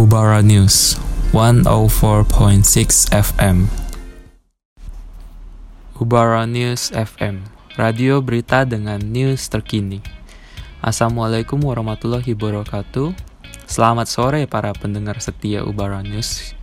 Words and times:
Ubara 0.00 0.40
News 0.40 0.96
104.6 1.36 3.12
FM 3.12 3.68
Ubara 6.00 6.48
News 6.48 6.88
FM 6.88 7.44
Radio 7.76 8.24
berita 8.24 8.64
dengan 8.64 8.96
news 8.96 9.52
terkini. 9.52 10.00
Assalamualaikum 10.80 11.60
warahmatullahi 11.60 12.32
wabarakatuh. 12.32 13.12
Selamat 13.68 14.08
sore 14.08 14.48
para 14.48 14.72
pendengar 14.72 15.20
setia 15.20 15.68
Ubara 15.68 16.00
News. 16.00 16.56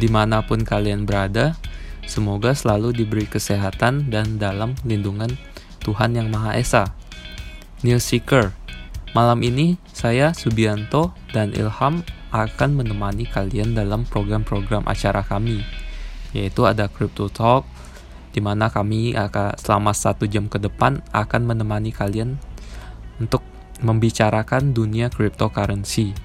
Di 0.00 0.08
mana 0.08 0.40
pun 0.40 0.64
kalian 0.64 1.04
berada 1.04 1.60
Semoga 2.08 2.56
selalu 2.56 2.96
diberi 3.04 3.28
kesehatan 3.28 4.08
dan 4.08 4.40
dalam 4.40 4.80
lindungan 4.88 5.36
Tuhan 5.84 6.16
Yang 6.16 6.28
Maha 6.32 6.56
Esa. 6.56 6.84
News 7.84 8.08
Seeker 8.08 8.56
Malam 9.12 9.44
ini 9.44 9.76
saya 9.92 10.32
Subianto 10.32 11.12
dan 11.36 11.52
Ilham 11.52 12.00
akan 12.32 12.80
menemani 12.80 13.28
kalian 13.28 13.76
dalam 13.76 14.08
program-program 14.08 14.88
acara 14.88 15.20
kami, 15.20 15.60
yaitu 16.32 16.64
ada 16.64 16.88
Crypto 16.88 17.28
Talk, 17.28 17.68
di 18.32 18.40
mana 18.40 18.72
kami 18.72 19.12
akan 19.12 19.54
selama 19.60 19.92
satu 19.92 20.24
jam 20.24 20.48
ke 20.48 20.56
depan 20.56 21.04
akan 21.12 21.42
menemani 21.44 21.92
kalian 21.92 22.40
untuk 23.20 23.44
membicarakan 23.84 24.72
dunia 24.72 25.12
cryptocurrency 25.12 26.16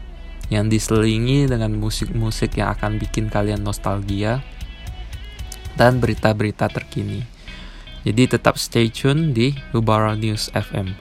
yang 0.48 0.72
diselingi 0.72 1.44
dengan 1.44 1.76
musik-musik 1.76 2.56
yang 2.56 2.72
akan 2.72 2.96
bikin 2.96 3.28
kalian 3.28 3.68
nostalgia 3.68 4.40
dan 5.76 6.00
berita-berita 6.00 6.72
terkini. 6.72 7.28
Jadi 8.08 8.40
tetap 8.40 8.56
stay 8.56 8.88
tune 8.88 9.36
di 9.36 9.52
Ubara 9.76 10.16
News 10.16 10.48
FM, 10.56 10.96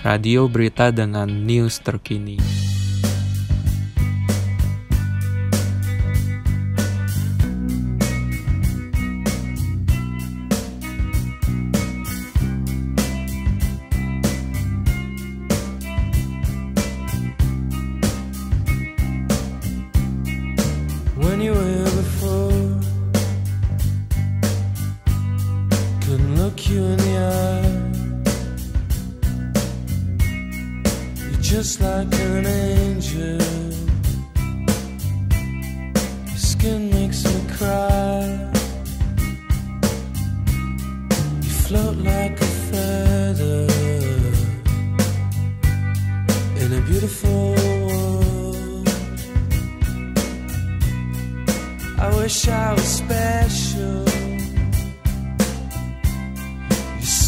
radio 0.00 0.48
berita 0.48 0.88
dengan 0.88 1.28
news 1.44 1.84
terkini. 1.84 2.40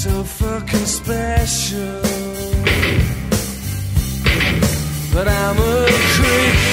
So 0.02 0.24
fucking 0.24 0.84
special 0.84 2.02
but 5.14 5.28
I'm 5.28 5.56
a 5.56 5.86
creep. 5.86 6.71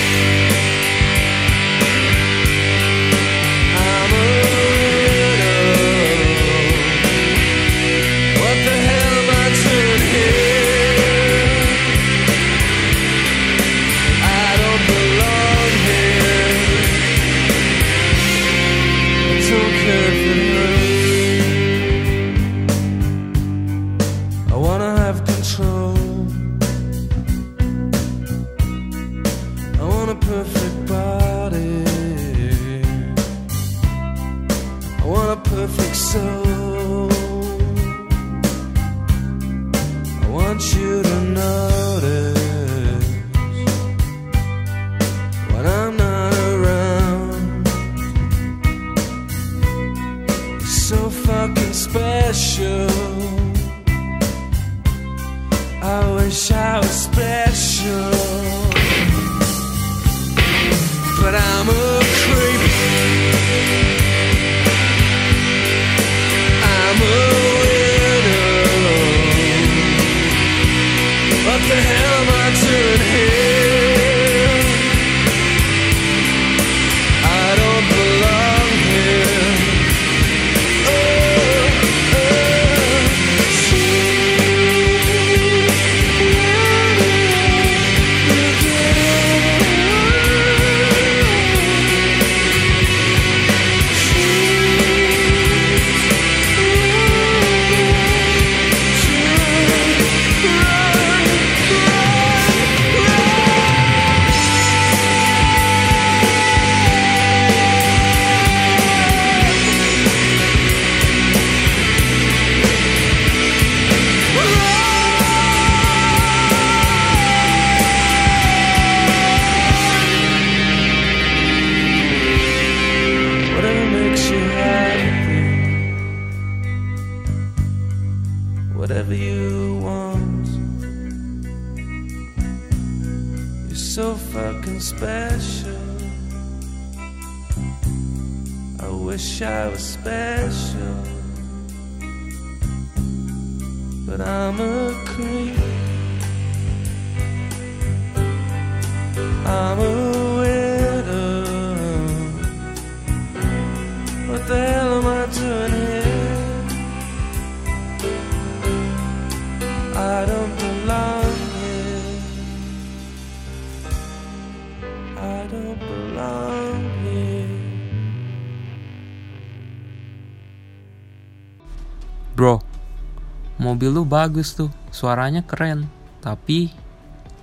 Mobil 173.80 173.96
lu 173.96 174.04
bagus 174.04 174.60
tuh, 174.60 174.68
suaranya 174.92 175.40
keren. 175.40 175.88
Tapi... 176.20 176.68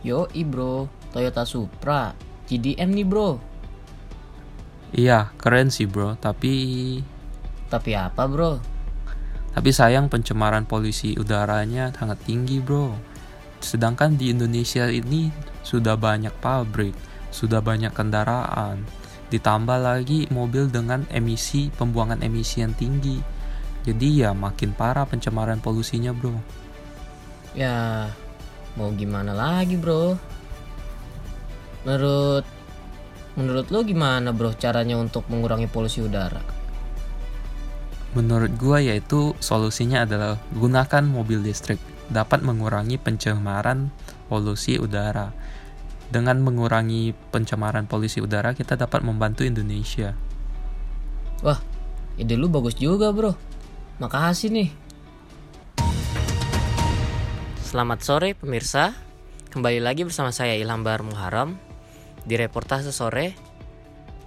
Yo, 0.04 0.28
bro, 0.28 0.84
Toyota 1.08 1.48
Supra. 1.48 2.12
GDM 2.44 2.92
nih 2.92 3.08
bro. 3.08 3.40
Iya, 4.92 5.32
keren 5.40 5.72
sih 5.72 5.88
bro, 5.88 6.20
tapi 6.20 6.52
Tapi 7.72 7.90
apa 7.96 8.28
bro? 8.28 8.60
tapi 9.56 9.72
sayang 9.72 10.12
pencemaran 10.12 10.68
polusi 10.68 11.16
udaranya 11.16 11.88
sangat 11.96 12.20
tinggi 12.28 12.60
bro. 12.60 12.92
Sedangkan 13.64 14.20
di 14.20 14.28
Indonesia 14.28 14.92
ini 14.92 15.32
sudah 15.64 15.96
banyak 15.96 16.36
pabrik, 16.44 16.92
sudah 17.32 17.64
banyak 17.64 17.96
kendaraan, 17.96 18.84
ditambah 19.32 19.80
lagi 19.80 20.28
mobil 20.28 20.68
dengan 20.68 21.08
emisi 21.08 21.72
pembuangan 21.72 22.20
emisi 22.20 22.60
yang 22.60 22.76
tinggi. 22.76 23.35
Jadi 23.86 24.26
ya 24.26 24.34
makin 24.34 24.74
parah 24.74 25.06
pencemaran 25.06 25.62
polusinya 25.62 26.10
bro. 26.10 26.34
Ya 27.54 28.10
mau 28.74 28.90
gimana 28.90 29.30
lagi 29.30 29.78
bro? 29.78 30.18
Menurut 31.86 32.42
menurut 33.38 33.70
lo 33.70 33.86
gimana 33.86 34.34
bro 34.34 34.50
caranya 34.58 34.98
untuk 34.98 35.30
mengurangi 35.30 35.70
polusi 35.70 36.02
udara? 36.02 36.42
Menurut 38.18 38.50
gua 38.58 38.82
yaitu 38.82 39.38
solusinya 39.38 40.02
adalah 40.02 40.42
gunakan 40.50 41.06
mobil 41.06 41.46
listrik 41.46 41.78
dapat 42.10 42.42
mengurangi 42.42 42.98
pencemaran 42.98 43.94
polusi 44.26 44.82
udara. 44.82 45.30
Dengan 46.10 46.42
mengurangi 46.42 47.14
pencemaran 47.30 47.86
polusi 47.86 48.18
udara 48.18 48.50
kita 48.50 48.74
dapat 48.74 49.06
membantu 49.06 49.46
Indonesia. 49.46 50.18
Wah 51.46 51.62
ide 52.18 52.34
lu 52.34 52.50
bagus 52.50 52.74
juga 52.74 53.14
bro. 53.14 53.38
Makasih 53.96 54.52
nih. 54.52 54.68
Selamat 57.64 58.04
sore 58.04 58.36
pemirsa. 58.36 58.92
Kembali 59.48 59.80
lagi 59.80 60.04
bersama 60.04 60.36
saya 60.36 60.52
Ilham 60.52 60.84
Bahar 60.84 61.00
Muharam 61.00 61.56
di 62.28 62.36
reportase 62.36 62.92
sore. 62.92 63.32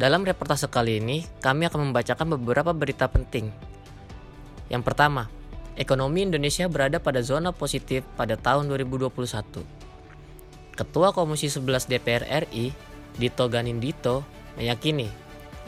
Dalam 0.01 0.25
reportase 0.25 0.65
kali 0.73 0.97
ini, 0.97 1.21
kami 1.37 1.69
akan 1.69 1.93
membacakan 1.93 2.33
beberapa 2.33 2.73
berita 2.73 3.13
penting. 3.13 3.53
Yang 4.73 4.89
pertama, 4.89 5.29
ekonomi 5.77 6.25
Indonesia 6.25 6.65
berada 6.65 6.97
pada 6.97 7.21
zona 7.21 7.53
positif 7.53 8.01
pada 8.17 8.41
tahun 8.41 8.73
2021. 8.73 9.13
Ketua 10.73 11.13
Komisi 11.13 11.45
11 11.45 11.85
DPR 11.85 12.25
RI, 12.49 12.73
Dito 13.21 13.45
Ganindito, 13.45 14.25
meyakini 14.57 15.05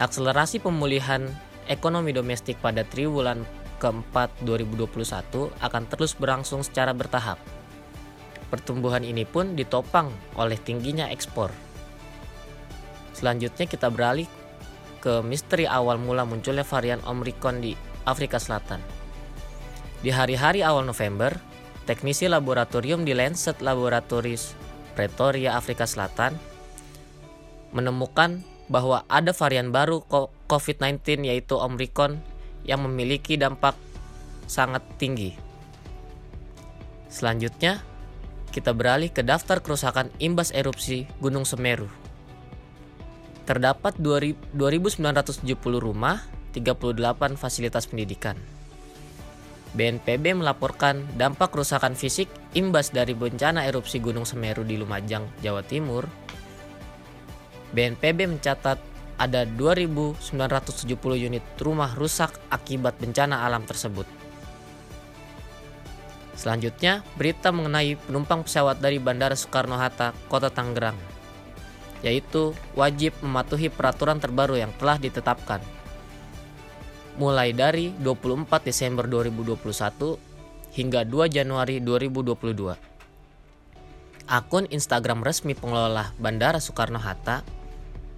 akselerasi 0.01 0.57
pemulihan 0.57 1.29
ekonomi 1.69 2.09
domestik 2.17 2.57
pada 2.57 2.81
triwulan 2.81 3.60
keempat 3.81 4.45
2021 4.45 5.49
akan 5.57 5.83
terus 5.89 6.13
berlangsung 6.13 6.61
secara 6.61 6.93
bertahap. 6.93 7.41
Pertumbuhan 8.53 9.01
ini 9.01 9.25
pun 9.25 9.57
ditopang 9.57 10.13
oleh 10.37 10.61
tingginya 10.61 11.09
ekspor. 11.09 11.49
Selanjutnya 13.17 13.65
kita 13.65 13.89
beralih 13.89 14.29
ke 15.01 15.25
misteri 15.25 15.65
awal 15.65 15.97
mula 15.97 16.29
munculnya 16.29 16.61
varian 16.61 17.01
Omicron 17.01 17.57
di 17.57 17.73
Afrika 18.05 18.37
Selatan. 18.37 18.77
Di 20.05 20.13
hari-hari 20.13 20.61
awal 20.61 20.85
November, 20.85 21.33
teknisi 21.89 22.29
laboratorium 22.29 23.01
di 23.01 23.17
Lancet 23.17 23.65
Laboratories 23.65 24.53
Pretoria, 24.93 25.57
Afrika 25.57 25.89
Selatan 25.89 26.37
menemukan 27.71 28.43
bahwa 28.67 29.03
ada 29.07 29.31
varian 29.33 29.71
baru 29.71 30.03
COVID-19 30.47 31.27
yaitu 31.27 31.55
Omicron 31.55 32.19
yang 32.67 32.85
memiliki 32.85 33.37
dampak 33.39 33.73
sangat 34.45 34.83
tinggi. 34.99 35.33
Selanjutnya, 37.11 37.83
kita 38.51 38.75
beralih 38.75 39.11
ke 39.11 39.23
daftar 39.23 39.63
kerusakan 39.63 40.11
imbas 40.19 40.51
erupsi 40.51 41.07
Gunung 41.23 41.47
Semeru. 41.47 41.87
Terdapat 43.47 43.95
2.970 43.99 44.55
rumah, 45.79 46.23
38 46.51 47.39
fasilitas 47.39 47.87
pendidikan. 47.87 48.35
BNPB 49.71 50.35
melaporkan 50.35 51.07
dampak 51.15 51.55
kerusakan 51.55 51.95
fisik 51.95 52.27
imbas 52.51 52.91
dari 52.91 53.15
bencana 53.15 53.63
erupsi 53.63 54.03
Gunung 54.03 54.27
Semeru 54.27 54.67
di 54.67 54.75
Lumajang, 54.75 55.31
Jawa 55.39 55.63
Timur. 55.63 56.11
BNPB 57.71 58.27
mencatat 58.27 58.90
ada 59.21 59.45
2.970 59.45 60.97
unit 61.13 61.45
rumah 61.61 61.93
rusak 61.93 62.33
akibat 62.49 62.97
bencana 62.97 63.45
alam 63.45 63.61
tersebut. 63.69 64.09
Selanjutnya, 66.33 67.05
berita 67.21 67.53
mengenai 67.53 68.01
penumpang 68.01 68.41
pesawat 68.41 68.81
dari 68.81 68.97
Bandara 68.97 69.37
Soekarno-Hatta, 69.37 70.17
Kota 70.25 70.49
Tangerang, 70.49 70.97
yaitu 72.01 72.57
wajib 72.73 73.13
mematuhi 73.21 73.69
peraturan 73.69 74.17
terbaru 74.17 74.57
yang 74.57 74.73
telah 74.81 74.97
ditetapkan. 74.97 75.61
Mulai 77.21 77.53
dari 77.53 77.93
24 78.01 78.65
Desember 78.65 79.05
2021 79.05 80.17
hingga 80.73 81.05
2 81.05 81.29
Januari 81.29 81.77
2022. 81.77 82.73
Akun 84.25 84.65
Instagram 84.73 85.21
resmi 85.21 85.53
pengelola 85.53 86.09
Bandara 86.17 86.57
Soekarno-Hatta 86.57 87.60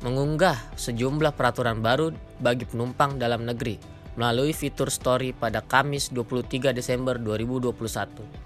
mengunggah 0.04 0.60
sejumlah 0.76 1.32
peraturan 1.34 1.80
baru 1.80 2.12
bagi 2.44 2.68
penumpang 2.68 3.16
dalam 3.16 3.48
negeri 3.48 3.80
melalui 4.20 4.52
fitur 4.52 4.92
story 4.92 5.32
pada 5.32 5.64
Kamis 5.64 6.12
23 6.12 6.76
Desember 6.76 7.16
2021. 7.18 8.44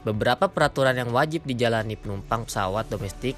Beberapa 0.00 0.48
peraturan 0.48 0.96
yang 0.96 1.12
wajib 1.12 1.44
dijalani 1.44 1.94
penumpang 1.94 2.48
pesawat 2.48 2.88
domestik 2.88 3.36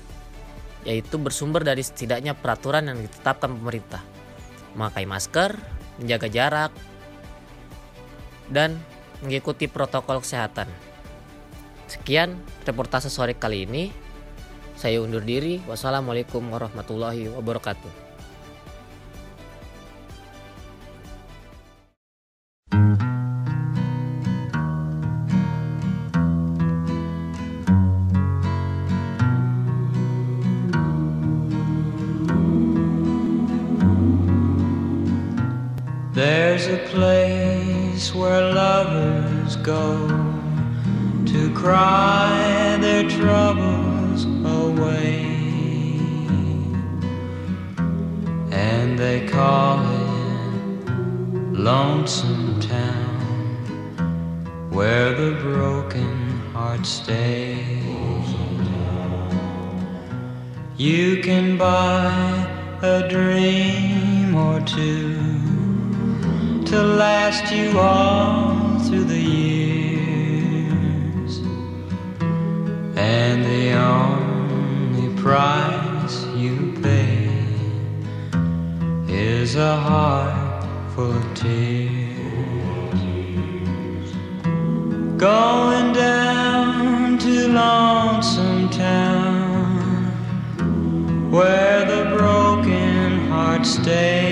yaitu 0.87 1.19
bersumber 1.19 1.63
dari 1.63 1.83
setidaknya 1.83 2.39
peraturan 2.39 2.87
yang 2.91 2.99
ditetapkan 3.03 3.51
pemerintah. 3.55 4.03
Memakai 4.75 5.07
masker, 5.07 5.59
menjaga 5.99 6.27
jarak, 6.31 6.73
dan 8.51 8.79
mengikuti 9.23 9.71
protokol 9.71 10.23
kesehatan. 10.23 10.67
Sekian 11.87 12.41
reportase 12.67 13.13
sore 13.13 13.39
kali 13.39 13.69
ini. 13.69 13.85
Saya 14.83 14.99
undur 14.99 15.23
diri. 15.23 15.63
Wassalamualaikum 15.71 16.43
warahmatullahi 16.51 17.31
wabarakatuh. 17.31 17.87
There's 36.11 36.67
a 36.67 36.83
place 36.91 38.11
where 38.11 38.51
lovers 38.51 39.55
go 39.63 40.11
to 41.31 41.41
cry 41.55 42.83
their 42.83 43.07
troubles 43.07 43.82
away, 44.83 45.25
and 48.51 48.99
they 48.99 49.27
call 49.27 49.79
it 49.81 50.89
Lonesome 51.53 52.61
Town, 52.61 53.21
where 54.71 55.15
the 55.15 55.33
broken 55.41 56.41
heart 56.53 56.85
stays. 56.87 57.83
You 60.77 61.23
can 61.23 61.57
buy 61.59 62.11
a 62.83 63.09
dream 63.09 64.35
or 64.35 64.61
two 64.63 65.15
to 66.65 66.83
last 66.83 67.53
you 67.55 67.79
all 67.79 68.81
through 68.81 69.05
the 69.05 69.21
years. 69.21 70.53
And 72.97 73.45
the 73.45 73.75
only 73.75 74.22
price 75.23 76.27
you 76.35 76.75
pay 76.83 77.31
is 79.07 79.55
a 79.55 79.77
heart 79.77 80.65
full 80.93 81.13
of 81.13 81.35
tears. 81.37 82.23
Going 85.17 85.93
down 85.93 87.19
to 87.19 87.49
Lonesome 87.61 88.69
Town, 88.71 90.11
where 91.31 91.85
the 91.85 92.17
broken 92.17 93.29
heart 93.29 93.65
stays 93.65 94.32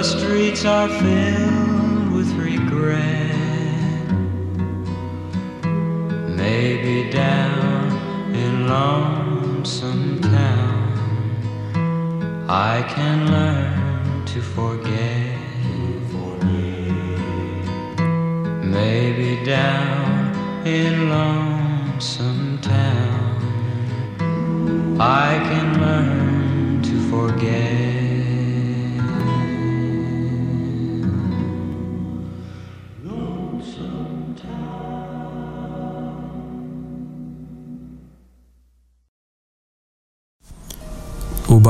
the 0.00 0.06
streets 0.06 0.64
are 0.64 0.88
filled 0.88 2.10
with 2.14 2.32
regret. 2.32 4.06
Maybe 6.42 7.10
down 7.10 8.34
in 8.34 8.66
lonesome 8.66 10.22
town, 10.22 11.26
I 12.48 12.82
can 12.94 13.30
learn 13.30 14.24
to 14.24 14.40
forget. 14.40 15.36
Maybe 18.64 19.44
down 19.44 20.66
in 20.66 21.10
lonesome 21.10 22.58
town, 22.62 23.36
I 24.98 25.30
can 25.48 25.68
learn 25.78 26.82
to 26.88 26.96
forget. 27.10 27.79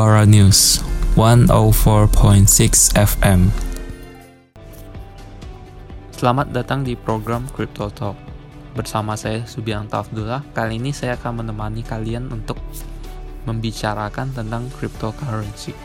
Ubara 0.00 0.24
News 0.24 0.80
104.6 1.12 2.96
FM. 2.96 3.52
Selamat 6.16 6.48
datang 6.56 6.80
di 6.80 6.96
program 6.96 7.44
Crypto 7.52 7.92
Talk. 7.92 8.16
Bersama 8.72 9.12
saya 9.12 9.44
Subianto 9.44 10.00
Abdullah, 10.00 10.40
kali 10.56 10.80
ini 10.80 10.96
saya 10.96 11.20
akan 11.20 11.44
menemani 11.44 11.84
kalian 11.84 12.32
untuk 12.32 12.56
membicarakan 13.44 14.32
tentang 14.32 14.72
cryptocurrency. 14.80 15.76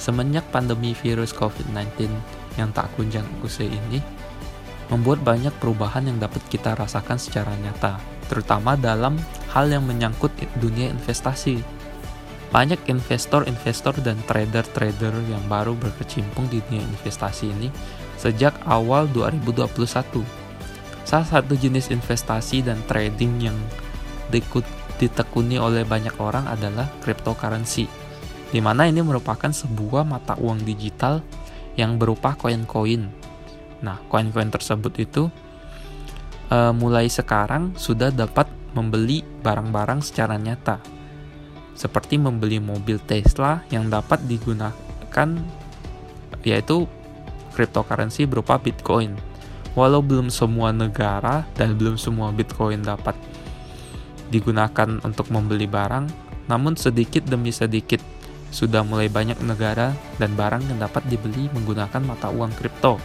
Semenjak 0.00 0.48
pandemi 0.48 0.96
virus 0.96 1.36
COVID-19 1.36 2.08
yang 2.56 2.72
tak 2.72 2.88
kunjung 2.96 3.28
usai 3.44 3.68
ini, 3.68 4.00
membuat 4.88 5.20
banyak 5.20 5.52
perubahan 5.60 6.08
yang 6.08 6.16
dapat 6.16 6.40
kita 6.48 6.72
rasakan 6.72 7.20
secara 7.20 7.52
nyata, 7.60 8.00
terutama 8.32 8.72
dalam 8.72 9.20
hal 9.52 9.68
yang 9.68 9.84
menyangkut 9.84 10.32
dunia 10.64 10.88
investasi 10.88 11.76
banyak 12.48 12.80
investor-investor 12.88 14.00
dan 14.00 14.16
trader-trader 14.24 15.12
yang 15.28 15.44
baru 15.52 15.76
berkecimpung 15.76 16.48
di 16.48 16.64
dunia 16.64 16.80
investasi 16.80 17.52
ini 17.52 17.68
sejak 18.16 18.56
awal 18.64 19.04
2021. 19.12 20.24
Salah 21.04 21.28
satu 21.28 21.52
jenis 21.56 21.92
investasi 21.92 22.64
dan 22.64 22.80
trading 22.88 23.40
yang 23.40 23.56
ditekuni 24.96 25.60
oleh 25.60 25.84
banyak 25.84 26.16
orang 26.20 26.48
adalah 26.48 26.88
cryptocurrency, 27.04 27.88
di 28.52 28.60
mana 28.60 28.88
ini 28.88 29.00
merupakan 29.04 29.48
sebuah 29.48 30.04
mata 30.08 30.36
uang 30.40 30.64
digital 30.64 31.20
yang 31.76 31.96
berupa 32.00 32.36
koin-koin. 32.36 33.08
Nah, 33.84 34.00
koin-koin 34.08 34.50
tersebut 34.50 34.92
itu 35.00 35.22
uh, 36.50 36.72
mulai 36.72 37.08
sekarang 37.08 37.76
sudah 37.76 38.12
dapat 38.12 38.48
membeli 38.76 39.24
barang-barang 39.44 40.04
secara 40.04 40.36
nyata 40.36 40.97
seperti 41.78 42.18
membeli 42.18 42.58
mobil 42.58 42.98
Tesla 42.98 43.62
yang 43.70 43.86
dapat 43.86 44.26
digunakan 44.26 45.28
yaitu 46.42 46.90
cryptocurrency 47.54 48.26
berupa 48.26 48.58
Bitcoin. 48.58 49.14
Walau 49.78 50.02
belum 50.02 50.26
semua 50.26 50.74
negara 50.74 51.46
dan 51.54 51.78
belum 51.78 51.94
semua 51.94 52.34
Bitcoin 52.34 52.82
dapat 52.82 53.14
digunakan 54.34 54.98
untuk 55.06 55.30
membeli 55.30 55.70
barang, 55.70 56.10
namun 56.50 56.74
sedikit 56.74 57.22
demi 57.22 57.54
sedikit 57.54 58.02
sudah 58.50 58.82
mulai 58.82 59.06
banyak 59.06 59.38
negara 59.44 59.94
dan 60.18 60.34
barang 60.34 60.66
yang 60.66 60.82
dapat 60.82 61.06
dibeli 61.06 61.46
menggunakan 61.54 62.00
mata 62.02 62.26
uang 62.32 62.50
kripto. 62.58 62.98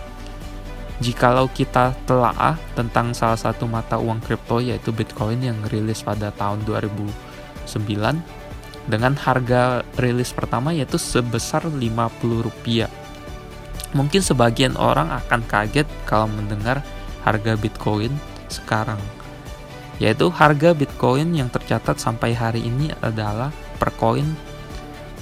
Jikalau 1.03 1.51
kita 1.51 1.93
telaah 2.07 2.55
tentang 2.73 3.11
salah 3.11 3.37
satu 3.37 3.67
mata 3.67 3.99
uang 3.99 4.23
kripto 4.23 4.63
yaitu 4.63 4.89
Bitcoin 4.95 5.43
yang 5.43 5.59
rilis 5.67 6.01
pada 6.01 6.31
tahun 6.31 6.63
2009, 6.63 7.03
dengan 8.87 9.15
harga 9.15 9.81
rilis 9.95 10.35
pertama 10.35 10.75
yaitu 10.75 10.99
sebesar 10.99 11.67
50 11.67 11.79
rupiah. 12.43 12.91
Mungkin 13.93 14.25
sebagian 14.25 14.73
orang 14.75 15.13
akan 15.13 15.45
kaget 15.45 15.85
kalau 16.09 16.25
mendengar 16.25 16.81
harga 17.21 17.53
Bitcoin 17.53 18.11
sekarang. 18.49 18.99
Yaitu 20.01 20.33
harga 20.33 20.73
Bitcoin 20.73 21.37
yang 21.37 21.47
tercatat 21.53 22.01
sampai 22.01 22.33
hari 22.33 22.65
ini 22.65 22.89
adalah 22.99 23.53
per 23.77 23.93
koin 23.93 24.25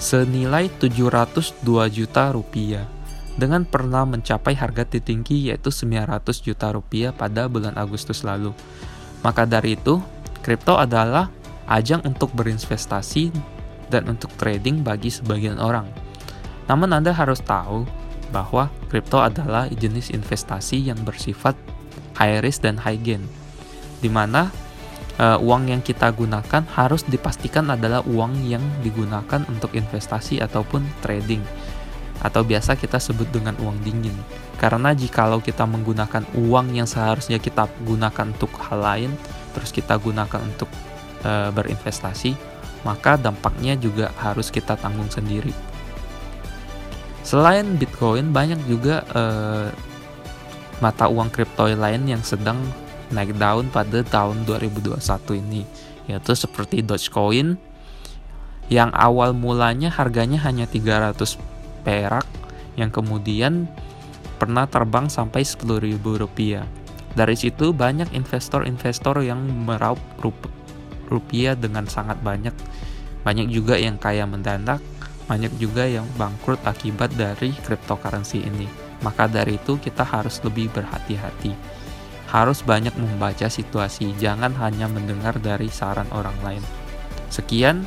senilai 0.02 0.72
702 0.82 1.62
juta 1.94 2.34
rupiah 2.34 2.88
dengan 3.36 3.64
pernah 3.68 4.08
mencapai 4.08 4.58
harga 4.58 4.88
tertinggi 4.88 5.52
yaitu 5.52 5.70
900 5.70 6.24
juta 6.42 6.74
rupiah 6.74 7.12
pada 7.14 7.46
bulan 7.46 7.76
Agustus 7.78 8.26
lalu. 8.26 8.56
Maka 9.22 9.46
dari 9.46 9.78
itu, 9.78 10.02
kripto 10.42 10.80
adalah 10.80 11.30
ajang 11.68 12.02
untuk 12.08 12.34
berinvestasi 12.34 13.30
dan 13.92 14.08
untuk 14.08 14.32
trading 14.40 14.82
bagi 14.82 15.12
sebagian 15.12 15.60
orang. 15.60 15.86
Namun 16.72 16.96
Anda 16.96 17.12
harus 17.12 17.44
tahu 17.44 17.84
bahwa 18.32 18.72
kripto 18.88 19.20
adalah 19.20 19.68
jenis 19.68 20.16
investasi 20.16 20.80
yang 20.88 20.98
bersifat 21.04 21.54
high 22.16 22.40
risk 22.40 22.64
dan 22.64 22.80
high 22.80 22.98
gain, 22.98 23.22
di 24.00 24.08
mana 24.08 24.48
uh, 25.20 25.38
uang 25.44 25.68
yang 25.68 25.84
kita 25.84 26.08
gunakan 26.16 26.64
harus 26.74 27.04
dipastikan 27.04 27.68
adalah 27.68 28.00
uang 28.08 28.48
yang 28.48 28.64
digunakan 28.80 29.44
untuk 29.52 29.76
investasi 29.76 30.40
ataupun 30.40 30.82
trading 31.04 31.44
atau 32.22 32.46
biasa 32.46 32.78
kita 32.78 33.02
sebut 33.02 33.28
dengan 33.34 33.58
uang 33.60 33.82
dingin. 33.82 34.14
Karena 34.62 34.94
jikalau 34.94 35.42
kita 35.42 35.66
menggunakan 35.66 36.22
uang 36.38 36.78
yang 36.78 36.86
seharusnya 36.86 37.42
kita 37.42 37.66
gunakan 37.82 38.30
untuk 38.30 38.54
hal 38.62 38.78
lain, 38.78 39.12
terus 39.58 39.74
kita 39.74 39.98
gunakan 39.98 40.38
untuk 40.46 40.70
e, 41.22 41.32
berinvestasi, 41.54 42.34
maka 42.84 43.18
dampaknya 43.18 43.78
juga 43.78 44.10
harus 44.18 44.50
kita 44.50 44.78
tanggung 44.78 45.10
sendiri. 45.10 45.54
Selain 47.22 47.78
Bitcoin, 47.78 48.34
banyak 48.34 48.60
juga 48.66 49.06
e, 49.14 49.24
mata 50.82 51.06
uang 51.06 51.30
kripto 51.30 51.70
lain 51.70 52.10
yang 52.10 52.26
sedang 52.26 52.58
naik 53.14 53.38
daun 53.38 53.70
pada 53.70 54.02
tahun 54.02 54.44
2021 54.50 54.98
ini, 55.38 55.62
yaitu 56.10 56.34
seperti 56.34 56.82
Dogecoin 56.82 57.60
yang 58.72 58.90
awal 58.96 59.36
mulanya 59.36 59.92
harganya 59.92 60.40
hanya 60.48 60.64
300 60.64 61.14
perak 61.84 62.24
yang 62.80 62.88
kemudian 62.88 63.68
pernah 64.40 64.66
terbang 64.66 65.12
sampai 65.12 65.44
10.000 65.44 66.00
rupiah. 66.02 66.66
Dari 67.12 67.36
situ 67.36 67.76
banyak 67.76 68.16
investor-investor 68.16 69.20
yang 69.22 69.44
meraup 69.68 70.00
rupiah 71.12 71.60
dengan 71.60 71.84
sangat 71.92 72.24
banyak. 72.24 72.56
Banyak 73.28 73.52
juga 73.52 73.76
yang 73.76 74.00
kaya 74.00 74.24
mendadak, 74.24 74.80
banyak 75.28 75.52
juga 75.60 75.84
yang 75.84 76.08
bangkrut 76.16 76.64
akibat 76.64 77.12
dari 77.20 77.52
cryptocurrency 77.68 78.48
ini. 78.48 78.66
Maka 79.04 79.28
dari 79.28 79.60
itu 79.60 79.76
kita 79.76 80.08
harus 80.08 80.40
lebih 80.42 80.72
berhati-hati. 80.72 81.52
Harus 82.32 82.64
banyak 82.64 82.96
membaca 82.96 83.52
situasi, 83.52 84.16
jangan 84.16 84.56
hanya 84.56 84.88
mendengar 84.88 85.36
dari 85.44 85.68
saran 85.68 86.08
orang 86.16 86.38
lain. 86.42 86.64
Sekian 87.28 87.84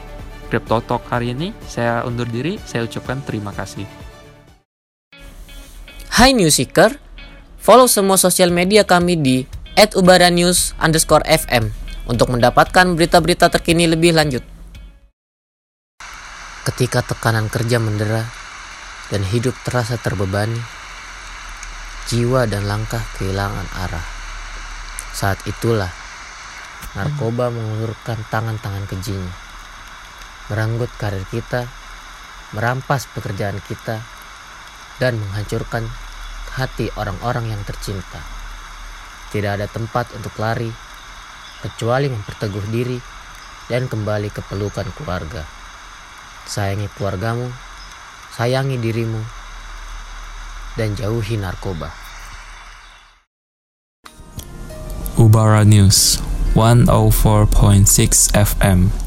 Crypto 0.53 0.79
Talk 0.85 1.03
hari 1.09 1.33
ini. 1.35 1.51
Saya 1.67 2.05
undur 2.05 2.29
diri, 2.29 2.61
saya 2.63 2.85
ucapkan 2.85 3.19
terima 3.25 3.51
kasih. 3.51 3.89
Hai 6.15 6.31
New 6.31 6.47
follow 7.59 7.91
semua 7.91 8.15
sosial 8.15 8.55
media 8.55 8.87
kami 8.87 9.19
di 9.19 9.37
@ubaranews 9.99 10.79
underscore 10.79 11.27
fm 11.27 11.84
untuk 12.05 12.33
mendapatkan 12.33 12.93
berita-berita 12.97 13.49
terkini 13.49 13.89
lebih 13.89 14.13
lanjut. 14.13 14.45
Ketika 16.65 17.05
tekanan 17.05 17.53
kerja 17.53 17.77
mendera 17.77 18.25
dan 19.13 19.21
hidup 19.25 19.53
terasa 19.65 20.01
terbebani, 20.01 20.57
jiwa 22.09 22.45
dan 22.49 22.69
langkah 22.69 23.01
kehilangan 23.17 23.69
arah. 23.89 24.07
Saat 25.17 25.45
itulah 25.49 25.93
narkoba 26.97 27.49
mengulurkan 27.49 28.21
tangan-tangan 28.29 28.85
kejinya, 28.89 29.35
merenggut 30.53 30.93
karir 31.01 31.25
kita, 31.33 31.69
merampas 32.53 33.09
pekerjaan 33.13 33.61
kita, 33.65 34.05
dan 35.01 35.17
menghancurkan 35.17 35.89
hati 36.55 36.93
orang-orang 36.95 37.51
yang 37.51 37.63
tercinta. 37.67 38.23
Tidak 39.35 39.59
ada 39.59 39.67
tempat 39.67 40.15
untuk 40.15 40.37
lari 40.39 40.71
kecuali 41.65 42.13
memperteguh 42.13 42.69
diri 42.69 43.01
dan 43.73 43.89
kembali 43.89 44.29
ke 44.29 44.45
pelukan 44.45 44.85
keluarga. 44.93 45.49
Sayangi 46.45 46.93
keluargamu, 46.93 47.49
sayangi 48.37 48.77
dirimu, 48.77 49.25
dan 50.77 50.93
jauhi 50.93 51.41
narkoba. 51.41 51.89
Ubara 55.17 55.65
News 55.65 56.21
104.6 56.53 58.35
FM 58.37 59.04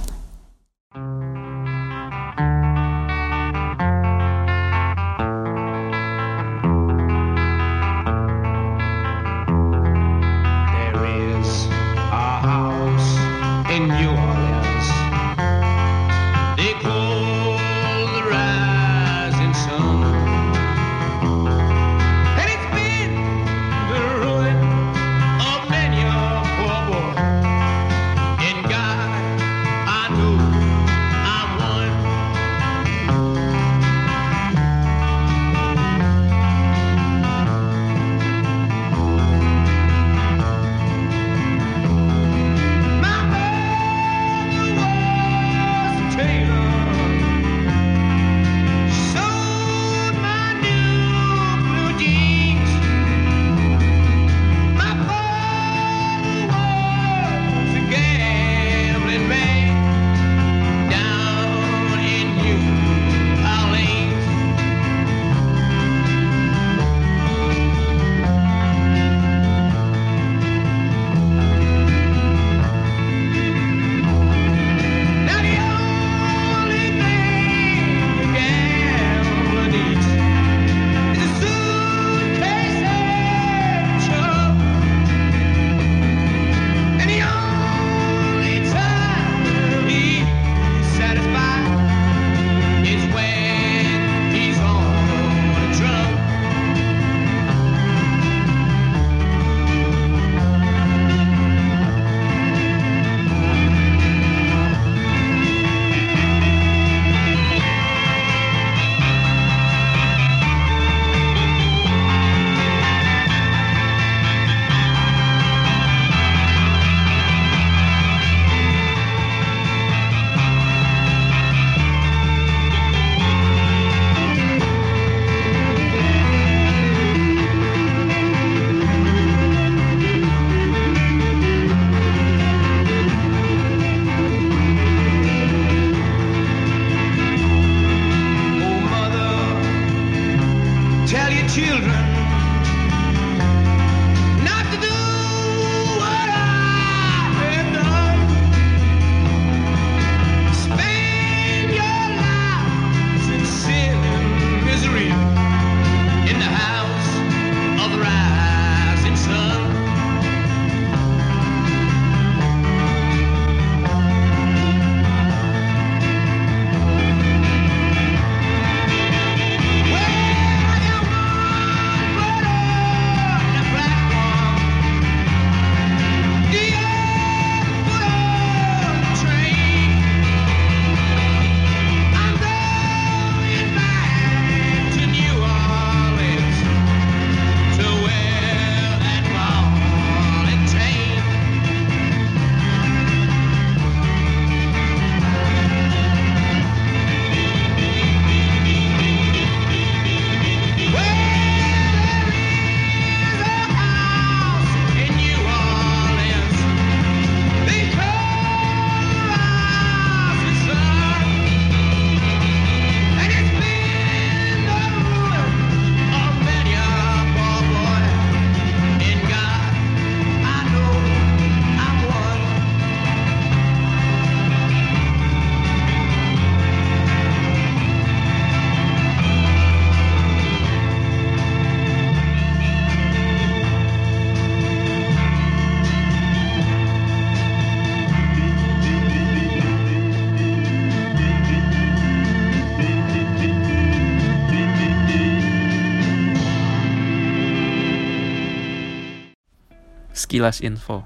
Sekilas 250.37 250.61
info. 250.61 251.01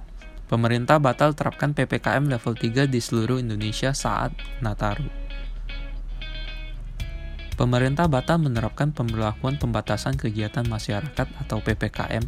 Pemerintah 0.52 1.00
batal 1.00 1.32
terapkan 1.32 1.72
PPKM 1.72 2.28
level 2.28 2.52
3 2.52 2.84
di 2.84 3.00
seluruh 3.00 3.40
Indonesia 3.40 3.96
saat 3.96 4.36
Nataru. 4.60 5.08
Pemerintah 7.56 8.12
batal 8.12 8.44
menerapkan 8.44 8.92
pemberlakuan 8.92 9.56
pembatasan 9.56 10.20
kegiatan 10.20 10.68
masyarakat 10.68 11.32
atau 11.48 11.64
PPKM 11.64 12.28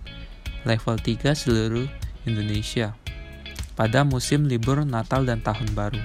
level 0.63 0.95
3 0.95 1.35
seluruh 1.35 1.91
Indonesia 2.23 2.95
pada 3.75 4.07
musim 4.07 4.47
libur 4.47 4.87
Natal 4.87 5.27
dan 5.27 5.43
Tahun 5.43 5.75
Baru. 5.75 5.99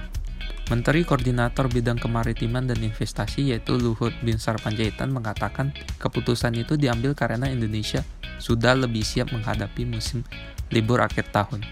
Menteri 0.66 1.06
Koordinator 1.06 1.70
Bidang 1.70 2.02
Kemaritiman 2.02 2.66
dan 2.66 2.82
Investasi 2.82 3.54
yaitu 3.54 3.78
Luhut 3.78 4.18
Binsar 4.26 4.58
Panjaitan 4.58 5.14
mengatakan 5.14 5.70
keputusan 6.02 6.58
itu 6.58 6.74
diambil 6.74 7.14
karena 7.14 7.46
Indonesia 7.46 8.02
sudah 8.42 8.74
lebih 8.74 9.06
siap 9.06 9.30
menghadapi 9.30 9.86
musim 9.86 10.26
libur 10.72 11.00
akhir 11.04 11.30
tahun. 11.32 11.64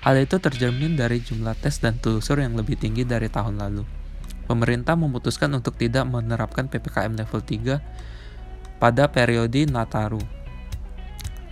Hal 0.00 0.16
itu 0.16 0.40
tercermin 0.40 0.96
dari 0.96 1.20
jumlah 1.20 1.54
tes 1.60 1.78
dan 1.78 2.00
telusur 2.00 2.40
yang 2.40 2.56
lebih 2.56 2.80
tinggi 2.80 3.04
dari 3.04 3.28
tahun 3.28 3.60
lalu. 3.60 3.84
Pemerintah 4.48 4.96
memutuskan 4.96 5.52
untuk 5.54 5.76
tidak 5.76 6.08
menerapkan 6.08 6.66
PPKM 6.66 7.14
level 7.14 7.40
3 7.44 8.80
pada 8.80 9.06
periode 9.12 9.68
Nataru 9.68 10.40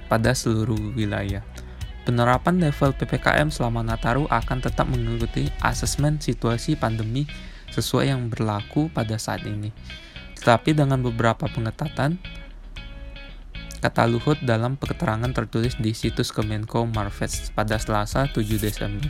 pada 0.09 0.33
seluruh 0.33 0.97
wilayah. 0.97 1.45
Penerapan 2.09 2.57
level 2.57 2.97
PPKM 2.97 3.53
selama 3.53 3.85
Nataru 3.85 4.25
akan 4.33 4.65
tetap 4.65 4.89
mengikuti 4.89 5.53
asesmen 5.61 6.17
situasi 6.17 6.73
pandemi 6.73 7.29
sesuai 7.69 8.09
yang 8.09 8.33
berlaku 8.33 8.89
pada 8.89 9.21
saat 9.21 9.45
ini. 9.45 9.69
Tetapi 10.41 10.73
dengan 10.73 11.05
beberapa 11.05 11.45
pengetatan, 11.45 12.17
kata 13.79 14.11
Luhut 14.11 14.39
dalam 14.43 14.75
keterangan 14.75 15.31
tertulis 15.31 15.79
di 15.79 15.95
situs 15.95 16.35
Kemenko 16.35 16.85
Marves 16.87 17.55
pada 17.55 17.79
Selasa 17.79 18.27
7 18.31 18.43
Desember. 18.59 19.07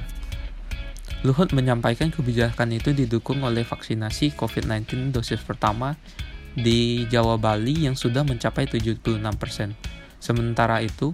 Luhut 1.27 1.51
menyampaikan 1.51 2.15
kebijakan 2.15 2.71
itu 2.77 2.95
didukung 2.95 3.43
oleh 3.43 3.67
vaksinasi 3.67 4.39
COVID-19 4.39 5.11
dosis 5.11 5.43
pertama 5.43 5.99
di 6.55 7.11
Jawa 7.11 7.35
Bali 7.41 7.91
yang 7.91 7.99
sudah 7.99 8.23
mencapai 8.23 8.71
76%. 8.71 9.75
Sementara 10.23 10.79
itu, 10.79 11.11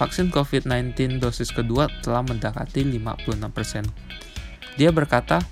vaksin 0.00 0.32
COVID-19 0.32 1.20
dosis 1.20 1.52
kedua 1.52 1.92
telah 2.00 2.24
mendekati 2.24 2.88
56%. 2.88 3.84
Dia 4.80 4.90
berkata, 4.90 5.44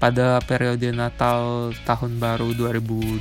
pada 0.00 0.40
periode 0.40 0.96
Natal 0.96 1.72
tahun 1.84 2.16
baru 2.16 2.56
2020 2.56 3.20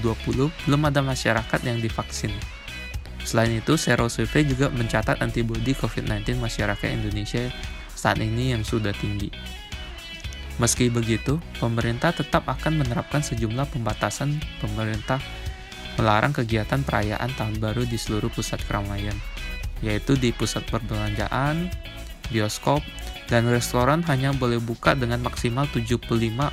belum 0.63 0.81
ada 0.87 1.03
masyarakat 1.03 1.59
yang 1.67 1.83
divaksin. 1.83 2.31
Selain 3.23 3.51
itu, 3.51 3.75
Sero 3.75 4.07
Survey 4.07 4.47
juga 4.47 4.71
mencatat 4.71 5.21
antibodi 5.21 5.75
COVID-19 5.75 6.39
masyarakat 6.39 6.87
Indonesia 6.89 7.51
saat 7.93 8.17
ini 8.19 8.55
yang 8.55 8.63
sudah 8.63 8.95
tinggi. 8.95 9.29
Meski 10.59 10.91
begitu, 10.91 11.39
pemerintah 11.59 12.11
tetap 12.11 12.43
akan 12.47 12.83
menerapkan 12.83 13.23
sejumlah 13.23 13.71
pembatasan 13.71 14.39
pemerintah 14.59 15.23
melarang 15.95 16.31
kegiatan 16.31 16.83
perayaan 16.83 17.31
tahun 17.35 17.59
baru 17.59 17.83
di 17.87 17.99
seluruh 17.99 18.31
pusat 18.31 18.59
keramaian 18.67 19.15
yaitu 19.79 20.19
di 20.19 20.35
pusat 20.35 20.63
perbelanjaan, 20.67 21.71
bioskop, 22.31 22.83
dan 23.31 23.47
restoran 23.47 24.03
hanya 24.11 24.35
boleh 24.35 24.59
buka 24.59 24.95
dengan 24.95 25.23
maksimal 25.23 25.67
75% 25.71 26.51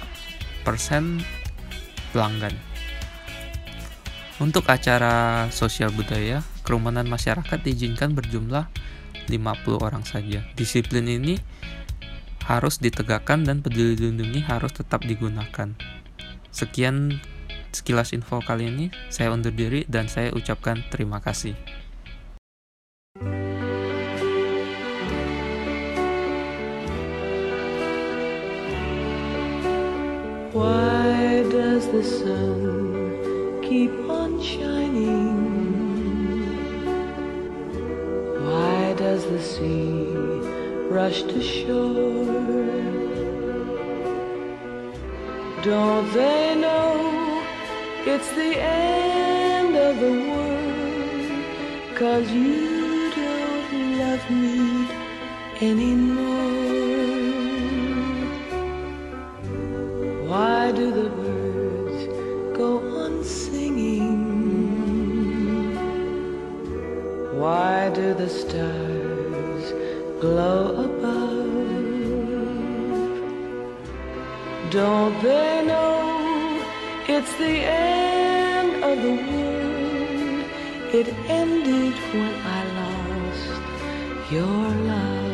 pelanggan. 2.14 2.54
Untuk 4.36 4.68
acara 4.68 5.48
sosial 5.48 5.90
budaya, 5.90 6.44
kerumunan 6.66 7.06
masyarakat 7.06 7.62
diizinkan 7.62 8.18
berjumlah 8.18 8.66
50 9.30 9.78
orang 9.78 10.02
saja. 10.02 10.42
Disiplin 10.58 11.06
ini 11.06 11.38
harus 12.46 12.82
ditegakkan 12.82 13.46
dan 13.46 13.62
peduli 13.62 13.94
lindungi 13.94 14.42
harus 14.42 14.74
tetap 14.74 15.06
digunakan. 15.06 15.74
Sekian 16.50 17.22
sekilas 17.70 18.10
info 18.14 18.42
kali 18.42 18.70
ini, 18.70 18.86
saya 19.10 19.30
undur 19.30 19.54
diri 19.54 19.86
dan 19.86 20.10
saya 20.10 20.34
ucapkan 20.34 20.82
terima 20.90 21.22
kasih. 21.22 21.54
Why 30.56 31.44
does 31.52 31.84
the 31.92 32.00
sun 32.00 33.12
keep 33.60 33.92
on 34.08 34.40
shining? 34.40 35.25
Does 39.06 39.24
the 39.30 39.40
sea 39.40 40.08
rush 40.90 41.22
to 41.32 41.40
shore? 41.40 42.24
Don't 45.62 46.06
they 46.12 46.56
know 46.64 46.92
it's 48.04 48.30
the 48.40 48.52
end 48.58 49.76
of 49.76 49.94
the 50.04 50.14
world? 50.30 51.44
Cause 51.94 52.28
you 52.32 53.12
don't 53.20 53.98
love 54.02 54.24
me 54.42 54.88
anymore. 55.70 56.66
Why 60.30 60.72
do 60.72 60.86
the 60.90 61.10
birds 61.20 62.02
go 62.58 62.70
on 63.02 63.22
singing? 63.22 64.26
Why 67.38 67.90
do 67.94 68.12
the 68.14 68.28
stars 68.28 68.85
glow 70.26 70.64
above? 70.86 71.54
Don't 74.78 75.14
they 75.26 75.52
know 75.70 76.00
it's 77.14 77.32
the 77.44 77.56
end 77.92 78.70
of 78.88 78.94
the 79.04 79.14
world? 79.28 80.44
It 80.98 81.08
ended 81.40 81.96
when 82.16 82.34
I 82.58 82.60
lost 82.80 83.52
your 84.36 84.66
love. 84.90 85.26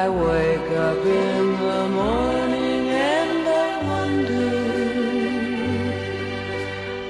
I 0.00 0.02
wake 0.26 0.70
up 0.88 1.00
in 1.28 1.42
the 1.66 1.82
morning 2.00 2.84
and 3.18 3.42
I 3.64 3.70
wonder 3.90 4.50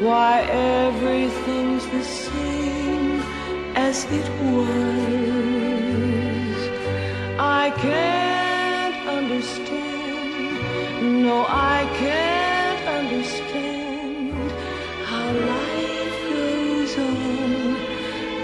why 0.06 0.35
same 0.56 1.45
it 4.04 4.28
was. 4.42 4.76
I 7.38 7.70
can't 7.78 9.09
understand, 9.09 9.80
no, 11.24 11.46
I 11.48 11.88
can't 11.96 12.87
understand 13.00 14.50
how 15.04 15.26
life 15.32 16.16
goes 16.30 16.92
on 16.98 17.76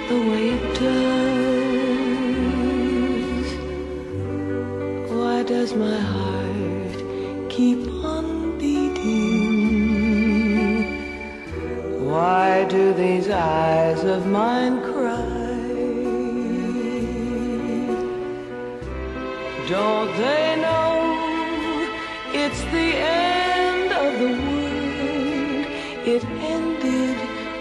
the 0.08 0.18
way 0.30 0.44
it 0.56 0.64
does. 0.80 1.52
Why 5.12 5.36
does 5.42 5.70
my 5.74 5.98
heart 5.98 6.98
keep 7.50 7.82
on 8.04 8.58
beating? 8.58 9.92
Why 12.10 12.64
do 12.68 12.94
these 12.94 13.28
eyes 13.28 14.02
of 14.04 14.26
mine 14.26 14.91
Don't 19.72 20.14
they 20.18 20.56
know 20.60 21.88
it's 22.34 22.60
the 22.64 22.90
end 22.94 23.90
of 23.90 24.18
the 24.18 24.32
world? 24.44 25.66
It 26.06 26.22
ended 26.42 27.16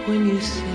when 0.09 0.27
you 0.27 0.41
said 0.41 0.70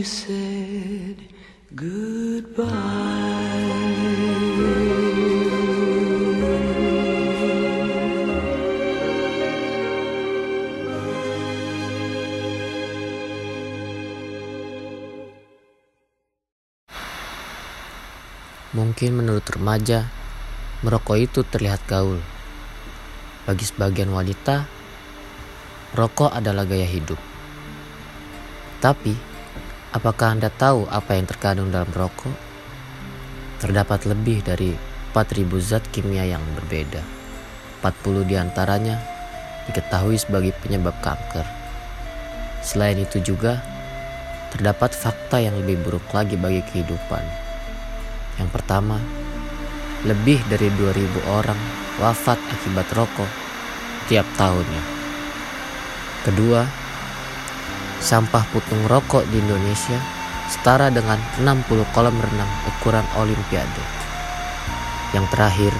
you 0.00 0.08
said. 0.08 1.20
Mungkin 18.70 19.20
menurut 19.20 19.44
remaja, 19.52 20.08
merokok 20.80 21.20
itu 21.20 21.44
terlihat 21.44 21.84
gaul. 21.84 22.24
Bagi 23.44 23.68
sebagian 23.68 24.08
wanita, 24.08 24.64
rokok 25.92 26.32
adalah 26.32 26.64
gaya 26.64 26.88
hidup. 26.88 27.20
Tapi, 28.80 29.29
apakah 29.90 30.38
Anda 30.38 30.50
tahu 30.50 30.86
apa 30.86 31.18
yang 31.18 31.26
terkandung 31.26 31.74
dalam 31.74 31.90
rokok? 31.90 32.34
Terdapat 33.58 34.06
lebih 34.06 34.40
dari 34.46 34.72
4000 35.12 35.58
zat 35.58 35.84
kimia 35.90 36.24
yang 36.24 36.42
berbeda. 36.56 37.02
40 37.82 38.28
di 38.30 38.34
antaranya 38.38 38.96
diketahui 39.66 40.16
sebagai 40.16 40.54
penyebab 40.62 40.94
kanker. 41.02 41.44
Selain 42.62 42.96
itu 43.00 43.18
juga, 43.24 43.58
terdapat 44.52 44.92
fakta 44.92 45.40
yang 45.40 45.56
lebih 45.58 45.80
buruk 45.82 46.04
lagi 46.12 46.36
bagi 46.36 46.60
kehidupan. 46.70 47.24
Yang 48.38 48.50
pertama, 48.52 48.96
lebih 50.04 50.40
dari 50.48 50.72
2000 50.76 51.36
orang 51.36 51.60
wafat 52.00 52.40
akibat 52.52 52.88
rokok 52.96 53.28
tiap 54.08 54.24
tahunnya. 54.36 54.82
Kedua, 56.24 56.64
sampah 58.00 58.48
putung 58.48 58.80
rokok 58.88 59.28
di 59.28 59.44
Indonesia 59.44 60.00
setara 60.48 60.88
dengan 60.88 61.20
60 61.38 61.94
kolam 61.94 62.16
renang 62.16 62.48
ukuran 62.66 63.04
olimpiade. 63.20 63.84
Yang 65.12 65.26
terakhir, 65.36 65.72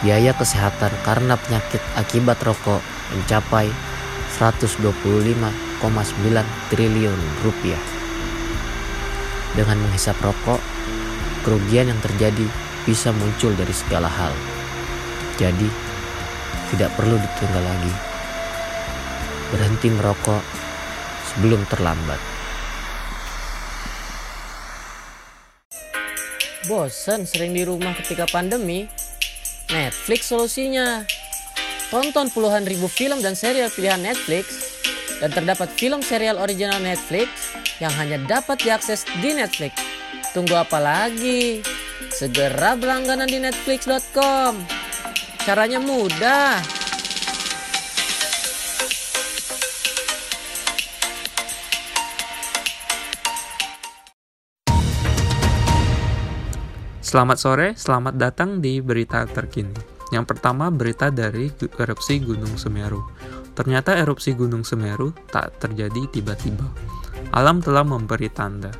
biaya 0.00 0.32
kesehatan 0.34 0.90
karena 1.04 1.36
penyakit 1.36 1.78
akibat 1.94 2.40
rokok 2.40 2.80
mencapai 3.12 3.68
125,9 4.40 4.80
triliun 6.72 7.20
rupiah. 7.44 7.82
Dengan 9.54 9.76
menghisap 9.86 10.16
rokok, 10.24 10.58
kerugian 11.44 11.92
yang 11.92 12.00
terjadi 12.00 12.46
bisa 12.88 13.12
muncul 13.12 13.52
dari 13.54 13.74
segala 13.76 14.08
hal. 14.08 14.32
Jadi, 15.36 15.68
tidak 16.72 16.94
perlu 16.96 17.18
ditunda 17.18 17.60
lagi. 17.60 17.94
Berhenti 19.50 19.90
merokok 19.90 20.59
sebelum 21.40 21.64
terlambat. 21.72 22.20
Bosan 26.68 27.24
sering 27.24 27.56
di 27.56 27.64
rumah 27.64 27.96
ketika 27.96 28.28
pandemi? 28.28 28.84
Netflix 29.72 30.28
solusinya. 30.28 31.00
Tonton 31.88 32.28
puluhan 32.28 32.68
ribu 32.68 32.92
film 32.92 33.24
dan 33.24 33.32
serial 33.32 33.72
pilihan 33.72 34.04
Netflix 34.04 34.76
dan 35.16 35.32
terdapat 35.32 35.72
film 35.80 36.04
serial 36.04 36.36
original 36.36 36.76
Netflix 36.76 37.56
yang 37.80 37.90
hanya 37.96 38.20
dapat 38.28 38.60
diakses 38.60 39.08
di 39.24 39.32
Netflix. 39.32 39.80
Tunggu 40.36 40.60
apa 40.60 40.76
lagi? 40.76 41.64
Segera 42.12 42.76
berlangganan 42.76 43.32
di 43.32 43.40
netflix.com. 43.40 44.60
Caranya 45.40 45.80
mudah. 45.80 46.79
Selamat 57.10 57.42
sore, 57.42 57.74
selamat 57.74 58.14
datang 58.14 58.62
di 58.62 58.78
berita 58.78 59.26
terkini. 59.26 59.74
Yang 60.14 60.30
pertama 60.30 60.70
berita 60.70 61.10
dari 61.10 61.50
erupsi 61.50 62.22
Gunung 62.22 62.54
Semeru. 62.54 63.02
Ternyata 63.50 63.98
erupsi 63.98 64.30
Gunung 64.30 64.62
Semeru 64.62 65.10
tak 65.26 65.58
terjadi 65.58 66.06
tiba-tiba. 66.06 66.70
Alam 67.34 67.58
telah 67.58 67.82
memberi 67.82 68.30
tanda. 68.30 68.70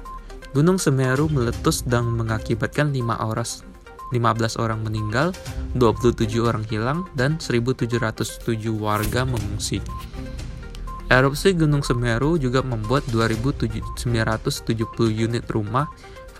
Gunung 0.54 0.78
Semeru 0.78 1.26
meletus 1.26 1.82
dan 1.82 2.06
mengakibatkan 2.06 2.94
5 2.94 3.18
orang 3.18 3.66
15 4.14 4.62
orang 4.62 4.78
meninggal, 4.86 5.34
27 5.74 6.30
orang 6.38 6.62
hilang, 6.70 7.10
dan 7.18 7.34
1.707 7.42 8.46
warga 8.78 9.26
mengungsi. 9.26 9.82
Erupsi 11.10 11.50
Gunung 11.58 11.82
Semeru 11.82 12.38
juga 12.38 12.62
membuat 12.62 13.02
2.970 13.10 14.06
unit 15.18 15.42
rumah 15.50 15.90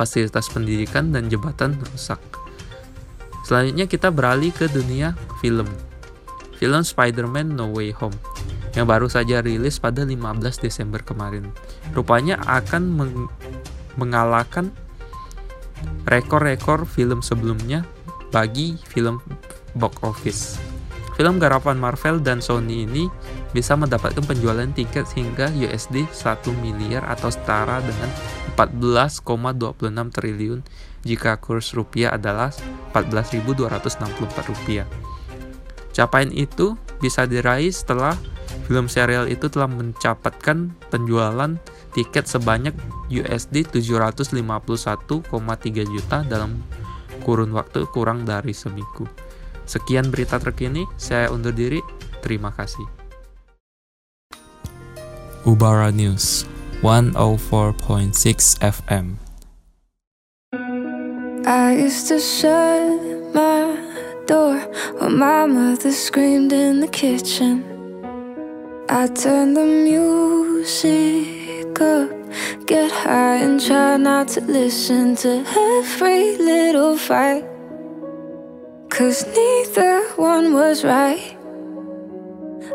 fasilitas 0.00 0.48
pendidikan 0.48 1.12
dan 1.12 1.28
jembatan 1.28 1.76
rusak. 1.92 2.16
Selanjutnya 3.44 3.84
kita 3.84 4.08
beralih 4.08 4.48
ke 4.48 4.64
dunia 4.72 5.12
film. 5.44 5.68
Film 6.56 6.80
Spider-Man 6.80 7.52
No 7.52 7.68
Way 7.68 7.92
Home 8.00 8.16
yang 8.72 8.88
baru 8.88 9.12
saja 9.12 9.44
rilis 9.44 9.76
pada 9.76 10.08
15 10.08 10.16
Desember 10.56 11.04
kemarin. 11.04 11.52
Rupanya 11.92 12.40
akan 12.48 12.82
meng 12.96 13.28
mengalahkan 13.98 14.72
rekor-rekor 16.08 16.88
film 16.88 17.20
sebelumnya 17.20 17.84
bagi 18.32 18.78
film 18.80 19.20
box 19.76 19.94
office. 20.00 20.69
Film 21.20 21.36
garapan 21.36 21.76
Marvel 21.76 22.24
dan 22.24 22.40
Sony 22.40 22.88
ini 22.88 23.04
bisa 23.52 23.76
mendapatkan 23.76 24.24
penjualan 24.24 24.64
tiket 24.72 25.04
hingga 25.12 25.52
USD 25.52 26.08
1 26.08 26.48
miliar 26.64 27.04
atau 27.12 27.28
setara 27.28 27.84
dengan 27.84 28.08
14,26 28.56 30.16
triliun 30.16 30.64
jika 31.04 31.36
kurs 31.36 31.76
rupiah 31.76 32.16
adalah 32.16 32.48
14.264 32.96 34.48
rupiah. 34.48 34.88
Capaian 35.92 36.32
itu 36.32 36.80
bisa 37.04 37.28
diraih 37.28 37.68
setelah 37.68 38.16
film 38.64 38.88
serial 38.88 39.28
itu 39.28 39.52
telah 39.52 39.68
mencatatkan 39.68 40.72
penjualan 40.88 41.52
tiket 41.92 42.32
sebanyak 42.32 42.72
USD 43.12 43.68
751,3 43.68 45.20
juta 45.84 46.24
dalam 46.24 46.64
kurun 47.28 47.52
waktu 47.52 47.84
kurang 47.92 48.24
dari 48.24 48.56
seminggu. 48.56 49.29
Sekian 49.70 50.10
berita 50.10 50.42
terkini, 50.42 50.82
saya 50.98 51.30
undur 51.30 51.54
diri. 51.54 51.78
Terima 52.26 52.50
kasih. 52.50 52.82
Ubara 55.46 55.94
News 55.94 56.42
104.6 56.82 58.58
FM. 58.58 59.14
I 61.46 61.78
used 61.78 62.10
to 62.10 62.18
shut 62.18 62.98
my 63.30 63.78
door 64.26 64.58
when 64.98 65.14
my 65.14 65.46
mother 65.46 65.94
screamed 65.94 66.50
in 66.50 66.82
the 66.82 66.90
kitchen. 66.90 67.62
I 68.90 69.06
turned 69.06 69.54
the 69.54 69.62
music 69.62 71.30
up, 71.78 72.10
get 72.66 72.90
high 72.90 73.38
and 73.38 73.62
try 73.62 73.94
not 73.94 74.34
to 74.34 74.42
listen 74.42 75.14
to 75.22 75.46
every 75.46 76.34
little 76.42 76.98
fight. 76.98 77.49
Cause 78.90 79.24
neither 79.24 80.02
one 80.16 80.52
was 80.52 80.84
right. 80.84 81.36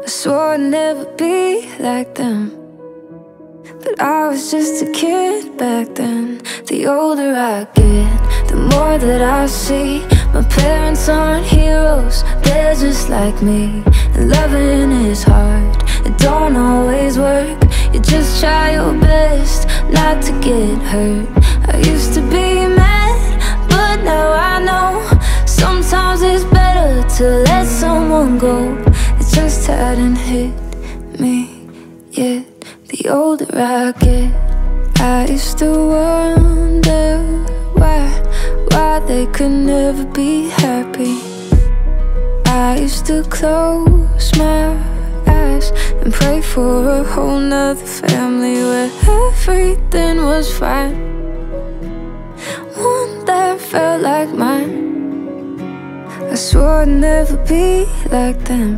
I 0.02 0.08
swore 0.08 0.54
I'd 0.54 0.62
never 0.62 1.06
be 1.18 1.70
like 1.78 2.16
them. 2.16 2.52
But 3.84 4.02
I 4.02 4.30
was 4.30 4.50
just 4.50 4.82
a 4.82 4.92
kid 4.92 5.58
back 5.58 5.94
then. 5.94 6.42
The 6.68 6.88
older 6.88 7.36
I 7.36 7.66
get, 7.76 8.48
the 8.48 8.56
more 8.56 8.98
that 8.98 9.22
I 9.22 9.46
see. 9.46 10.00
My 10.34 10.44
parents 10.50 11.08
aren't 11.10 11.46
heroes, 11.46 12.24
they're 12.44 12.76
just 12.76 13.10
like 13.10 13.42
me. 13.42 13.84
And 14.16 14.30
loving 14.30 14.92
is 15.06 15.22
hard, 15.22 15.76
it 16.08 16.18
don't 16.18 16.56
always 16.56 17.20
work. 17.20 17.62
You 17.94 18.00
just 18.00 18.42
try 18.42 18.74
your 18.74 18.94
best 19.00 19.68
not 19.92 20.24
to 20.24 20.32
get 20.40 20.78
hurt. 20.92 21.28
I 21.68 21.78
used 21.78 22.14
to 22.16 22.22
be 22.22 22.66
mad, 22.82 23.70
but 23.70 24.04
now 24.04 24.32
I 24.32 24.64
know 24.64 24.86
sometimes 25.66 26.22
it's 26.22 26.44
better 26.60 26.92
to 27.18 27.26
let 27.50 27.66
someone 27.66 28.38
go. 28.38 28.58
It 29.20 29.28
just 29.38 29.66
hadn't 29.68 30.16
hit 30.16 30.54
me 31.20 31.38
yet. 32.12 32.46
The 32.90 33.10
older 33.10 33.50
I 33.52 33.92
get, 34.06 34.30
I 35.02 35.26
used 35.36 35.58
to 35.60 35.70
wonder 35.96 37.10
why, 37.80 38.04
why 38.72 39.00
they 39.10 39.26
could 39.36 39.58
never 39.74 40.06
be 40.06 40.50
happy. 40.50 41.16
I 42.46 42.78
used 42.86 43.06
to 43.08 43.24
close 43.24 44.28
my 44.38 44.66
eyes 45.26 45.68
and 46.02 46.14
pray 46.14 46.42
for 46.42 46.72
a 47.00 47.04
whole 47.04 47.40
nother 47.40 47.90
family 48.02 48.58
where 48.70 48.92
everything 49.28 50.18
was 50.32 50.48
fine. 50.60 50.96
One 52.94 53.26
that 53.26 53.60
felt 53.60 54.02
like 54.04 54.30
mine. 54.30 54.85
I 56.36 56.38
swore 56.38 56.82
I'd 56.82 56.90
never 56.90 57.38
be 57.48 57.86
like 58.12 58.44
them. 58.44 58.78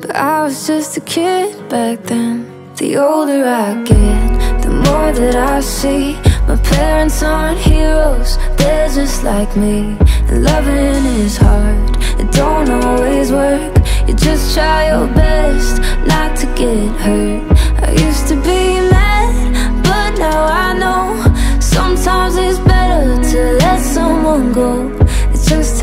But 0.00 0.16
I 0.16 0.44
was 0.44 0.66
just 0.66 0.96
a 0.96 1.02
kid 1.02 1.68
back 1.68 2.02
then. 2.04 2.46
The 2.76 2.96
older 2.96 3.44
I 3.44 3.74
get, 3.82 4.62
the 4.62 4.70
more 4.70 5.12
that 5.12 5.36
I 5.36 5.60
see. 5.60 6.14
My 6.48 6.56
parents 6.56 7.22
aren't 7.22 7.58
heroes, 7.58 8.38
they're 8.56 8.88
just 8.88 9.22
like 9.22 9.54
me. 9.54 9.98
And 10.30 10.42
loving 10.42 11.04
is 11.20 11.36
hard, 11.36 11.90
it 12.18 12.32
don't 12.32 12.70
always 12.70 13.30
work. 13.30 13.76
You 14.08 14.14
just 14.14 14.54
try 14.54 14.88
your 14.92 15.08
best 15.08 15.82
not 16.08 16.38
to 16.38 16.46
get 16.56 16.88
hurt. 17.04 17.52
I 17.86 17.90
used 17.92 18.28
to 18.28 18.36
be 18.36 18.80
mad, 18.96 19.84
but 19.84 20.18
now 20.18 20.42
I 20.46 20.72
know 20.72 21.60
sometimes 21.60 22.36
it's 22.36 22.60
better 22.60 23.22
to 23.30 23.58
let 23.58 23.78
someone 23.82 24.54
go. 24.54 25.03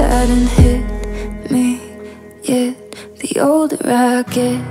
Hadn't 0.01 0.49
hit 0.49 1.51
me 1.51 1.79
yet. 2.41 2.75
The 3.19 3.39
older 3.39 3.77
I 3.85 4.23
get. 4.23 4.61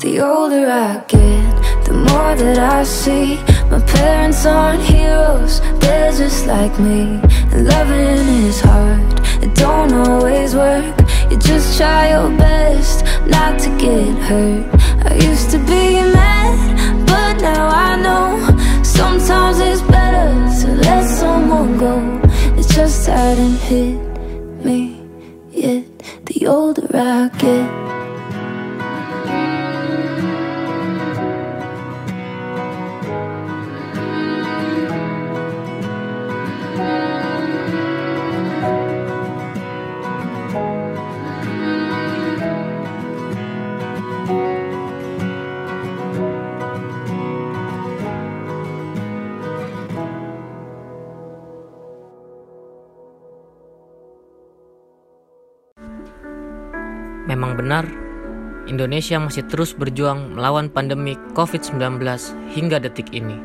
The 0.00 0.20
older 0.20 0.66
I 0.68 1.04
get, 1.06 1.84
the 1.84 1.92
more 1.94 2.34
that 2.34 2.58
I 2.58 2.82
see 2.82 3.36
My 3.70 3.80
parents 3.80 4.44
aren't 4.44 4.82
heroes, 4.82 5.60
they're 5.78 6.12
just 6.12 6.46
like 6.46 6.76
me 6.80 7.20
And 7.52 7.68
loving 7.68 8.44
is 8.48 8.60
hard, 8.60 9.20
it 9.44 9.54
don't 9.54 9.92
always 9.92 10.56
work 10.56 11.01
You 11.32 11.38
just 11.38 11.78
try 11.78 12.10
your 12.10 12.28
best 12.36 13.06
not 13.26 13.58
to 13.60 13.70
get 13.78 14.18
hurt. 14.28 14.68
I 15.06 15.14
used 15.14 15.50
to 15.52 15.58
be 15.60 15.94
mad, 16.12 17.06
but 17.06 17.40
now 17.40 17.68
I 17.68 17.96
know 17.96 18.82
Sometimes 18.84 19.58
it's 19.60 19.80
better 19.82 20.28
to 20.60 20.74
let 20.82 21.08
someone 21.08 21.78
go. 21.78 22.20
It 22.58 22.68
just 22.68 23.06
hadn't 23.06 23.56
hit 23.60 23.98
me 24.62 25.00
yet. 25.50 25.84
The 26.26 26.46
older 26.48 26.88
I 26.92 27.28
get 27.38 27.91
Memang 57.52 57.68
benar, 57.68 57.86
Indonesia 58.64 59.20
masih 59.20 59.44
terus 59.44 59.76
berjuang 59.76 60.40
melawan 60.40 60.72
pandemi 60.72 61.20
COVID-19 61.36 62.00
hingga 62.48 62.80
detik 62.80 63.12
ini. 63.12 63.36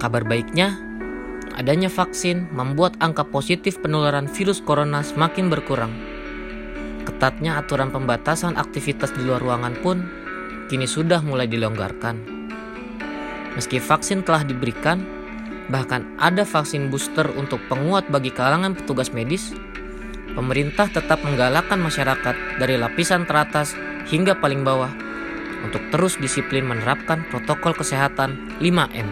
Kabar 0.00 0.24
baiknya, 0.24 0.72
adanya 1.52 1.92
vaksin 1.92 2.48
membuat 2.48 2.96
angka 3.04 3.28
positif 3.28 3.76
penularan 3.84 4.24
virus 4.24 4.64
corona 4.64 5.04
semakin 5.04 5.52
berkurang. 5.52 5.92
Ketatnya 7.04 7.60
aturan 7.60 7.92
pembatasan 7.92 8.56
aktivitas 8.56 9.12
di 9.12 9.20
luar 9.20 9.44
ruangan 9.44 9.76
pun 9.84 10.00
kini 10.72 10.88
sudah 10.88 11.20
mulai 11.20 11.44
dilonggarkan. 11.44 12.24
Meski 13.52 13.84
vaksin 13.84 14.24
telah 14.24 14.48
diberikan, 14.48 15.04
bahkan 15.68 16.08
ada 16.16 16.48
vaksin 16.48 16.88
booster 16.88 17.28
untuk 17.36 17.60
penguat 17.68 18.08
bagi 18.08 18.32
kalangan 18.32 18.72
petugas 18.72 19.12
medis, 19.12 19.52
pemerintah 20.34 20.90
tetap 20.90 21.22
menggalakkan 21.22 21.78
masyarakat 21.78 22.58
dari 22.58 22.74
lapisan 22.76 23.24
teratas 23.24 23.72
hingga 24.10 24.36
paling 24.36 24.66
bawah 24.66 24.90
untuk 25.64 25.80
terus 25.88 26.20
disiplin 26.20 26.66
menerapkan 26.68 27.24
protokol 27.32 27.72
kesehatan 27.72 28.58
5M. 28.60 29.08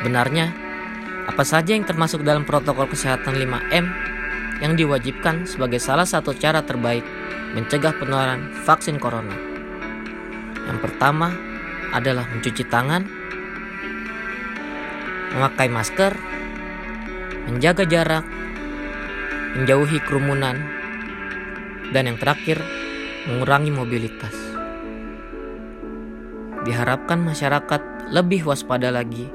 Sebenarnya, 0.00 0.54
apa 1.28 1.44
saja 1.44 1.76
yang 1.76 1.84
termasuk 1.84 2.24
dalam 2.24 2.48
protokol 2.48 2.88
kesehatan 2.88 3.36
5M 3.36 3.84
yang 4.64 4.72
diwajibkan 4.78 5.44
sebagai 5.44 5.82
salah 5.82 6.08
satu 6.08 6.32
cara 6.32 6.64
terbaik 6.64 7.04
mencegah 7.52 7.92
penularan 8.00 8.48
vaksin 8.64 8.96
corona? 8.96 9.34
Yang 10.70 10.78
pertama 10.88 11.34
adalah 11.90 12.24
mencuci 12.30 12.64
tangan, 12.70 13.02
memakai 15.36 15.68
masker, 15.68 16.12
menjaga 17.50 17.84
jarak, 17.84 18.24
menjauhi 19.58 19.98
kerumunan, 20.04 20.60
dan 21.90 22.06
yang 22.06 22.18
terakhir, 22.20 22.62
mengurangi 23.26 23.72
mobilitas. 23.74 24.36
Diharapkan 26.62 27.24
masyarakat 27.24 28.12
lebih 28.12 28.46
waspada 28.46 28.92
lagi 28.92 29.26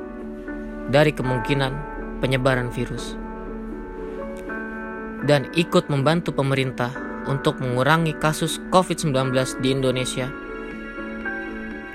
dari 0.88 1.10
kemungkinan 1.12 1.74
penyebaran 2.22 2.70
virus 2.70 3.18
dan 5.26 5.50
ikut 5.58 5.90
membantu 5.90 6.32
pemerintah 6.38 6.94
untuk 7.26 7.58
mengurangi 7.58 8.14
kasus 8.22 8.62
COVID-19 8.70 9.34
di 9.60 9.74
Indonesia. 9.74 10.30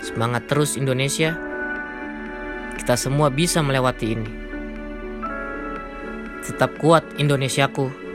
Semangat 0.02 0.50
terus 0.50 0.74
Indonesia, 0.74 1.38
kita 2.74 2.98
semua 2.98 3.30
bisa 3.30 3.62
melewati 3.62 4.06
ini. 4.10 4.30
Tetap 6.42 6.74
kuat 6.82 7.06
Indonesiaku. 7.22 8.09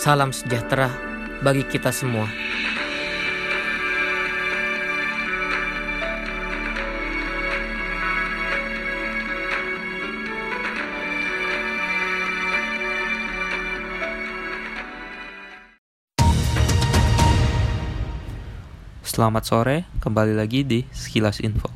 Salam 0.00 0.32
sejahtera 0.32 0.88
bagi 1.44 1.60
kita 1.60 1.92
semua. 1.92 2.24
Selamat 19.04 19.44
sore, 19.44 19.84
kembali 20.00 20.32
lagi 20.32 20.64
di 20.64 20.88
Sekilas 20.96 21.44
Info. 21.44 21.68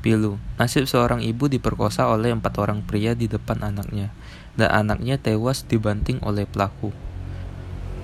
Pilu, 0.00 0.40
nasib 0.56 0.88
seorang 0.88 1.20
ibu 1.20 1.44
diperkosa 1.44 2.08
oleh 2.08 2.32
empat 2.32 2.56
orang 2.56 2.80
pria 2.80 3.12
di 3.12 3.28
depan 3.28 3.60
anaknya, 3.60 4.16
dan 4.56 4.72
anaknya 4.72 5.20
tewas 5.20 5.68
dibanting 5.68 6.24
oleh 6.24 6.48
pelaku. 6.48 6.88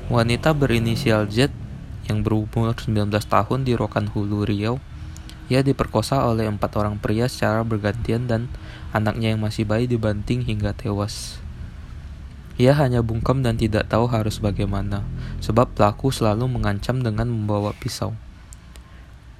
Wanita 0.05 0.53
berinisial 0.53 1.25
Z 1.33 1.49
yang 2.05 2.21
berumur 2.21 2.77
19 2.77 3.09
tahun 3.09 3.65
di 3.65 3.73
Rokan 3.73 4.13
Hulu, 4.13 4.45
Riau, 4.45 4.77
ia 5.49 5.65
diperkosa 5.65 6.29
oleh 6.29 6.45
empat 6.45 6.77
orang 6.77 7.01
pria 7.01 7.25
secara 7.25 7.65
bergantian 7.65 8.29
dan 8.29 8.53
anaknya 8.93 9.33
yang 9.33 9.41
masih 9.41 9.65
bayi 9.65 9.89
dibanting 9.89 10.45
hingga 10.45 10.77
tewas. 10.77 11.41
Ia 12.61 12.77
hanya 12.77 13.01
bungkam 13.01 13.41
dan 13.41 13.57
tidak 13.57 13.89
tahu 13.89 14.05
harus 14.05 14.45
bagaimana, 14.45 15.09
sebab 15.41 15.73
pelaku 15.73 16.13
selalu 16.13 16.53
mengancam 16.53 17.01
dengan 17.01 17.33
membawa 17.33 17.73
pisau. 17.73 18.13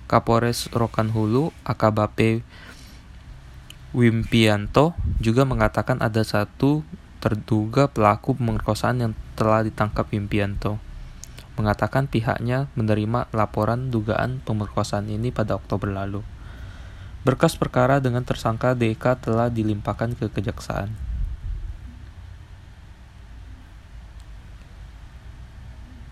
Kapolres 0.09 0.73
Rokan 0.73 1.13
Hulu, 1.13 1.53
AKBP 1.69 2.41
Wimpianto, 3.93 4.97
juga 5.21 5.45
mengatakan 5.45 6.01
ada 6.01 6.25
satu 6.25 6.81
terduga 7.25 7.89
pelaku 7.89 8.37
pemerkosaan 8.37 9.01
yang 9.01 9.13
telah 9.33 9.65
ditangkap 9.65 10.05
Wimpianto, 10.13 10.77
mengatakan 11.57 12.05
pihaknya 12.05 12.69
menerima 12.77 13.33
laporan 13.33 13.89
dugaan 13.89 14.45
pemerkosaan 14.45 15.09
ini 15.09 15.33
pada 15.33 15.57
Oktober 15.57 15.89
lalu. 15.89 16.21
Berkas 17.25 17.57
perkara 17.57 18.05
dengan 18.05 18.29
tersangka 18.29 18.77
DK 18.77 19.25
telah 19.25 19.49
dilimpahkan 19.49 20.21
ke 20.21 20.29
kejaksaan. 20.29 20.93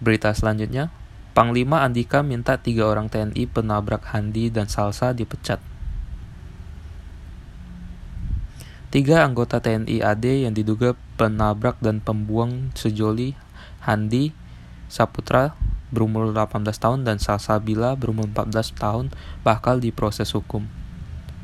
Berita 0.00 0.32
selanjutnya, 0.32 0.88
Panglima 1.36 1.84
Andika 1.84 2.24
minta 2.24 2.56
tiga 2.56 2.88
orang 2.88 3.12
TNI 3.12 3.44
penabrak 3.52 4.08
Handi 4.16 4.48
dan 4.48 4.72
Salsa 4.72 5.12
dipecat. 5.12 5.71
Tiga 8.92 9.24
anggota 9.24 9.56
TNI 9.56 10.04
AD 10.04 10.44
yang 10.44 10.52
diduga 10.52 10.92
penabrak 11.16 11.80
dan 11.80 12.04
pembuang 12.04 12.76
sejoli 12.76 13.32
Handi 13.80 14.36
Saputra 14.92 15.56
berumur 15.88 16.28
18 16.28 16.60
tahun 16.76 17.00
dan 17.08 17.16
Salsabila 17.16 17.96
berumur 17.96 18.28
14 18.28 18.52
tahun 18.76 19.08
bakal 19.40 19.80
diproses 19.80 20.36
hukum. 20.36 20.68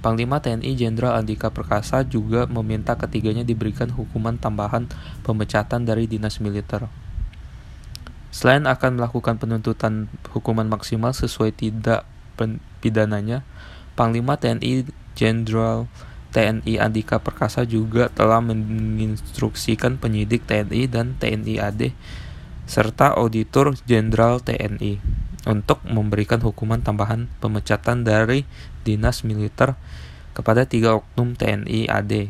Panglima 0.05 0.45
TNI 0.45 0.77
Jenderal 0.77 1.17
Andika 1.17 1.49
Perkasa 1.49 2.05
juga 2.05 2.45
meminta 2.45 3.01
ketiganya 3.01 3.49
diberikan 3.49 3.89
hukuman 3.97 4.37
tambahan 4.37 4.85
pemecatan 5.25 5.89
dari 5.89 6.05
dinas 6.05 6.45
militer. 6.45 6.85
Selain 8.29 8.69
akan 8.69 9.01
melakukan 9.01 9.41
penuntutan 9.41 10.13
hukuman 10.37 10.69
maksimal 10.69 11.17
sesuai 11.17 11.57
tidak 11.57 12.05
pidananya, 12.85 13.41
Panglima 13.97 14.37
TNI 14.37 14.85
Jenderal 15.17 15.89
TNI 16.31 16.77
Andika 16.77 17.17
Perkasa 17.19 17.65
juga 17.65 18.13
telah 18.13 18.45
menginstruksikan 18.45 19.97
penyidik 19.97 20.45
TNI 20.45 20.85
dan 20.89 21.17
TNI 21.17 21.55
AD 21.61 21.83
serta 22.69 23.17
Auditor 23.17 23.73
Jenderal 23.89 24.45
TNI 24.45 25.01
untuk 25.49 25.81
memberikan 25.89 26.45
hukuman 26.45 26.85
tambahan 26.85 27.33
pemecatan 27.41 28.05
dari 28.05 28.45
dinas 28.85 29.25
militer 29.25 29.73
kepada 30.37 30.69
tiga 30.69 31.01
oknum 31.01 31.33
TNI 31.33 31.89
AD. 31.89 32.29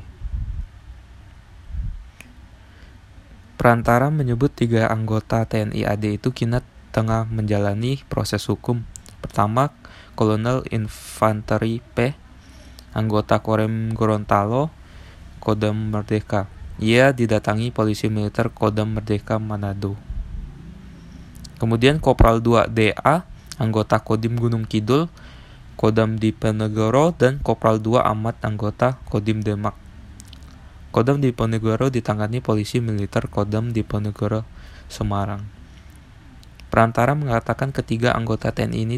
Perantara 3.58 4.06
menyebut 4.14 4.54
tiga 4.54 4.86
anggota 4.86 5.42
TNI 5.42 5.82
AD 5.82 6.22
itu 6.22 6.30
kini 6.30 6.62
tengah 6.94 7.26
menjalani 7.26 7.98
proses 8.06 8.46
hukum. 8.46 8.86
Pertama, 9.18 9.74
Kolonel 10.14 10.62
Infanteri 10.70 11.82
P, 11.82 12.14
anggota 12.96 13.40
Korem 13.40 13.92
Gorontalo, 13.92 14.72
Kodam 15.38 15.92
Merdeka. 15.92 16.48
Ia 16.78 17.10
didatangi 17.10 17.74
polisi 17.74 18.06
militer 18.06 18.52
Kodam 18.54 18.94
Merdeka 18.94 19.42
Manado. 19.42 19.98
Kemudian 21.58 21.98
Kopral 21.98 22.38
2 22.38 22.70
DA, 22.70 23.26
anggota 23.58 23.98
Kodim 23.98 24.38
Gunung 24.38 24.62
Kidul, 24.62 25.10
Kodam 25.74 26.14
Diponegoro, 26.14 27.10
dan 27.18 27.42
Kopral 27.42 27.82
2 27.82 27.98
Amat, 27.98 28.38
anggota 28.46 28.94
Kodim 29.10 29.42
Demak. 29.42 29.74
Kodam 30.94 31.18
Diponegoro 31.18 31.90
ditangani 31.90 32.38
polisi 32.38 32.78
militer 32.78 33.26
Kodam 33.26 33.74
Diponegoro 33.74 34.46
Semarang. 34.86 35.42
Perantara 36.70 37.18
mengatakan 37.18 37.74
ketiga 37.74 38.14
anggota 38.14 38.54
TNI 38.54 38.86
ini 38.86 38.96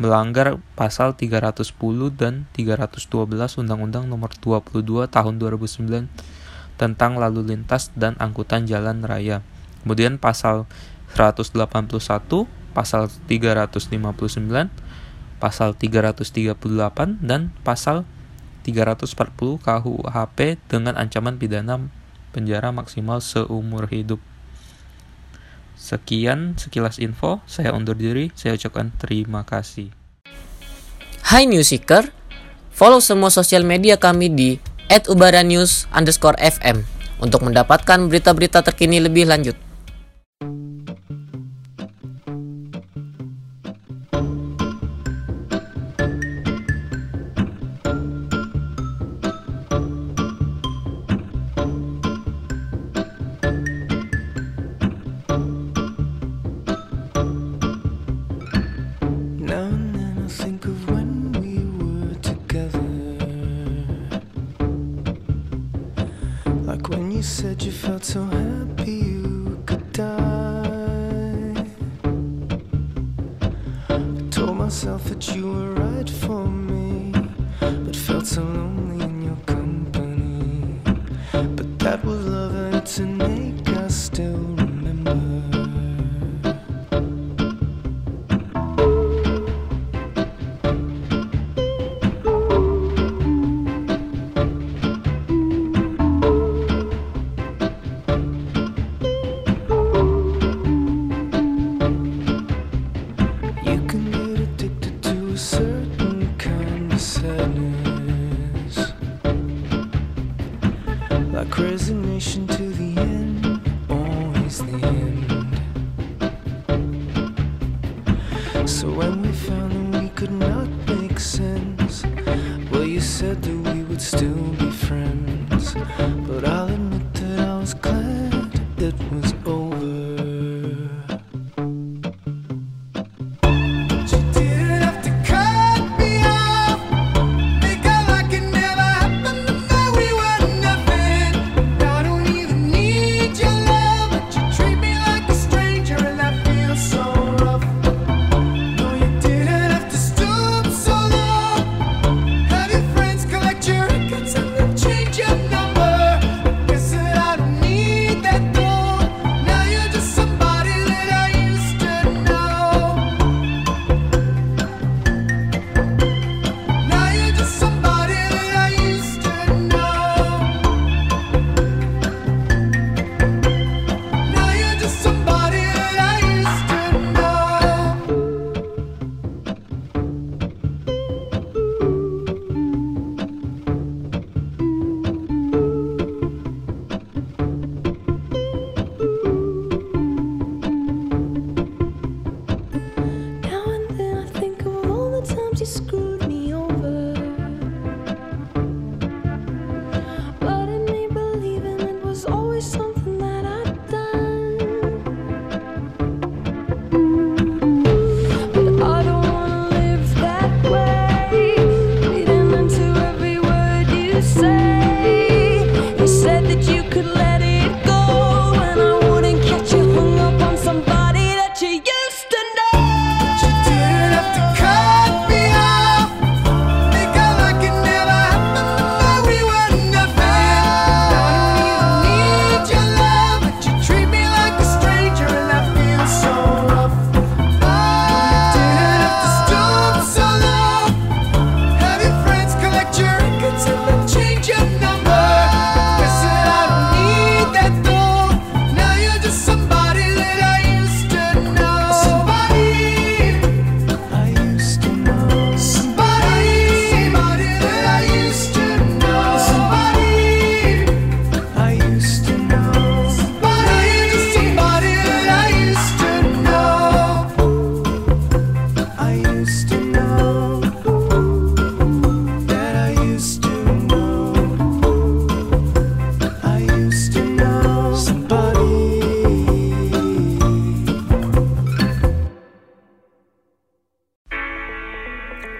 melanggar 0.00 0.56
pasal 0.80 1.12
310 1.12 1.76
dan 2.16 2.48
312 2.56 3.60
Undang-Undang 3.60 4.08
Nomor 4.08 4.32
22 4.40 5.04
Tahun 5.12 5.34
2009 5.36 6.08
tentang 6.80 7.20
lalu 7.20 7.44
lintas 7.52 7.92
dan 7.92 8.16
angkutan 8.16 8.64
jalan 8.64 9.04
raya. 9.04 9.44
Kemudian 9.84 10.16
pasal 10.16 10.64
181, 11.12 11.52
pasal 12.72 13.12
359, 13.28 14.72
pasal 15.36 15.76
338 15.76 17.20
dan 17.20 17.52
pasal 17.60 18.08
340 18.64 19.60
KUHP 19.60 20.38
dengan 20.72 20.96
ancaman 20.96 21.36
pidana 21.36 21.76
penjara 22.32 22.72
maksimal 22.72 23.20
seumur 23.20 23.84
hidup. 23.92 24.29
Sekian 25.80 26.60
sekilas 26.60 27.00
info, 27.00 27.40
saya 27.48 27.72
undur 27.72 27.96
diri, 27.96 28.28
saya 28.36 28.52
ucapkan 28.52 28.92
terima 29.00 29.48
kasih. 29.48 29.88
Hai 31.24 31.48
Seeker, 31.48 32.12
follow 32.68 33.00
semua 33.00 33.32
sosial 33.32 33.64
media 33.64 33.96
kami 33.96 34.28
di 34.28 34.60
@ubaranews_fm 34.92 36.84
untuk 37.24 37.40
mendapatkan 37.48 37.98
berita-berita 38.12 38.60
terkini 38.60 39.00
lebih 39.00 39.24
lanjut. 39.24 39.56
Felt 67.80 68.04
so 68.04 68.24
happy 68.24 68.49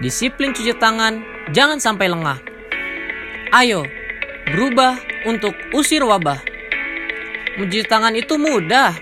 disiplin 0.01 0.51
cuci 0.51 0.73
tangan 0.75 1.21
jangan 1.53 1.77
sampai 1.77 2.09
lengah. 2.09 2.41
Ayo, 3.53 3.85
berubah 4.49 4.97
untuk 5.29 5.53
usir 5.71 6.01
wabah. 6.01 6.41
Mencuci 7.61 7.85
tangan 7.85 8.17
itu 8.17 8.41
mudah 8.41 8.97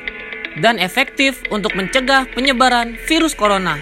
dan 0.60 0.76
efektif 0.78 1.39
untuk 1.50 1.72
mencegah 1.74 2.28
penyebaran 2.36 3.00
virus 3.08 3.34
corona. 3.34 3.80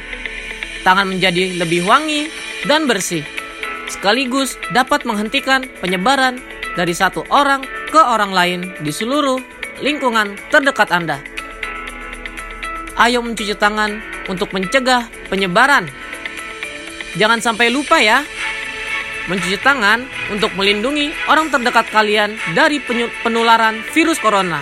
Tangan 0.86 1.09
menjadi 1.09 1.57
lebih 1.57 1.84
wangi 1.89 2.30
dan 2.70 2.86
bersih, 2.86 3.26
sekaligus 3.89 4.55
dapat 4.72 5.03
menghentikan 5.03 5.65
penyebaran 5.82 6.39
dari 6.78 6.93
satu 6.93 7.26
orang 7.34 7.65
ke 7.89 7.97
orang 7.97 8.32
lain 8.32 8.59
di 8.86 8.91
seluruh 8.93 9.41
lingkungan 9.82 10.38
terdekat 10.53 10.93
Anda. 10.93 11.18
Ayo 12.97 13.22
mencuci 13.22 13.53
tangan 13.57 14.01
untuk 14.28 14.51
mencegah 14.53 15.07
penyebaran. 15.30 15.89
Jangan 17.18 17.41
sampai 17.41 17.74
lupa 17.74 17.97
ya, 17.97 18.22
mencuci 19.26 19.57
tangan 19.57 20.05
untuk 20.30 20.53
melindungi 20.53 21.09
orang 21.26 21.49
terdekat 21.49 21.89
kalian 21.89 22.38
dari 22.53 22.78
penularan 23.26 23.82
virus 23.89 24.22
corona. 24.22 24.61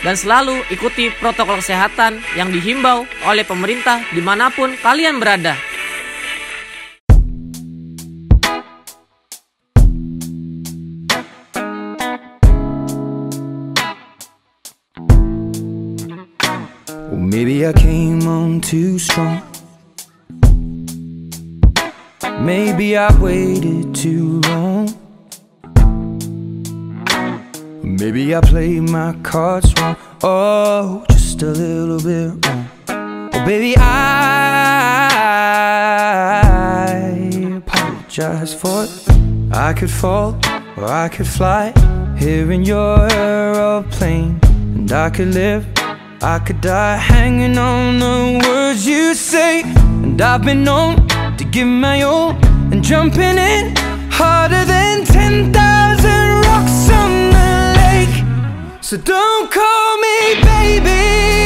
Dan 0.00 0.16
selalu 0.16 0.64
ikuti 0.72 1.12
protokol 1.12 1.60
kesehatan 1.60 2.24
yang 2.32 2.48
dihimbau 2.48 3.04
oleh 3.28 3.44
pemerintah 3.44 4.00
di 4.08 4.24
mana 4.24 4.48
pun 4.48 4.72
kalian 4.80 5.20
berada. 5.20 5.52
Maybe 17.28 17.68
I 17.68 17.76
came 17.76 18.24
on 18.24 18.64
too 18.64 18.96
strong. 18.96 19.47
Maybe 22.48 22.96
I 22.96 23.12
waited 23.20 23.94
too 23.94 24.40
long. 24.48 24.88
Maybe 27.82 28.34
I 28.34 28.40
played 28.40 28.88
my 28.88 29.12
cards 29.22 29.74
wrong. 29.78 29.96
Oh, 30.22 31.04
just 31.10 31.42
a 31.42 31.50
little 31.50 32.00
bit 32.00 32.46
wrong. 32.46 32.70
Oh, 33.34 33.44
baby, 33.44 33.74
I 33.76 33.82
apologize 37.58 38.54
for 38.54 38.84
it. 38.84 38.90
I 39.52 39.74
could 39.74 39.90
fall 39.90 40.34
or 40.78 40.86
I 40.86 41.10
could 41.10 41.28
fly 41.28 41.74
here 42.16 42.50
in 42.50 42.64
your 42.64 43.12
aeroplane, 43.12 44.40
and 44.74 44.90
I 44.90 45.10
could 45.10 45.34
live. 45.34 45.66
I 46.22 46.38
could 46.38 46.62
die 46.62 46.96
hanging 46.96 47.58
on 47.58 47.98
the 47.98 48.40
words 48.48 48.86
you 48.86 49.12
say, 49.12 49.64
and 49.64 50.18
I've 50.22 50.42
been 50.46 50.64
known 50.64 51.06
to 51.38 51.44
give 51.44 51.68
my 51.68 52.02
all 52.02 52.30
and 52.72 52.82
jumping 52.82 53.38
in 53.38 53.72
harder 54.10 54.64
than 54.64 55.04
10,000 55.04 55.52
rocks 55.52 56.90
on 56.90 57.30
the 57.30 57.74
lake. 57.78 58.82
So 58.82 58.96
don't 58.96 59.48
call 59.48 59.98
me 59.98 60.42
baby 60.42 61.37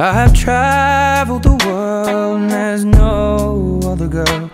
I've 0.00 0.32
traveled 0.32 1.42
the 1.42 1.56
world 1.66 2.38
and 2.38 2.48
there's 2.48 2.84
no 2.84 3.80
other 3.84 4.06
girl 4.06 4.48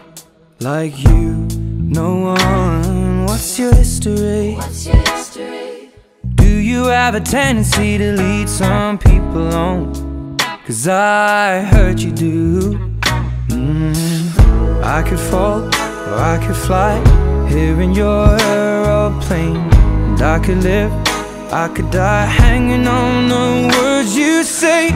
like 0.61 0.99
you. 1.05 1.35
No 1.59 2.17
one. 2.33 3.27
What's 3.27 3.59
your 3.59 3.75
history? 3.75 4.55
What's 4.55 4.87
your 4.87 4.97
history? 4.97 5.91
Do 6.37 6.49
you 6.49 6.85
have 6.87 7.15
a 7.15 7.21
tendency 7.21 7.99
to 7.99 8.13
lead 8.13 8.49
some 8.49 8.97
people 8.97 9.55
on? 9.55 10.39
Cause 10.67 10.89
I 10.89 11.61
heard 11.61 12.01
you 12.01 12.11
do. 12.11 12.79
Mm. 13.49 14.83
I 14.83 15.03
could 15.03 15.21
fall 15.21 15.61
or 15.61 16.15
I 16.15 16.43
could 16.43 16.57
fly 16.57 16.97
here 17.51 17.79
in 17.83 17.93
your 17.93 18.35
aeroplane. 18.41 19.59
And 19.59 20.23
I 20.23 20.39
could 20.39 20.63
live, 20.63 20.91
I 21.53 21.69
could 21.69 21.91
die 21.91 22.25
hanging 22.25 22.87
on 22.89 23.29
the 23.29 23.77
words 23.77 24.17
you 24.17 24.43
say. 24.43 24.89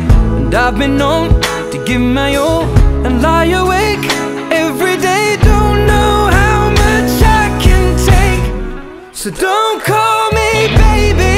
And 0.49 0.55
I've 0.55 0.79
been 0.79 0.97
known 0.97 1.29
to 1.73 1.85
give 1.85 2.01
my 2.01 2.37
all 2.37 2.63
and 3.05 3.21
lie 3.21 3.45
awake 3.45 4.03
every 4.51 4.97
day. 4.97 5.37
Don't 5.43 5.87
know 5.87 6.31
how 6.33 6.71
much 6.71 7.23
I 7.23 7.59
can 7.61 7.87
take. 8.13 9.15
So 9.15 9.31
don't 9.31 9.83
call 9.85 10.31
me 10.33 10.69
baby. 10.75 11.38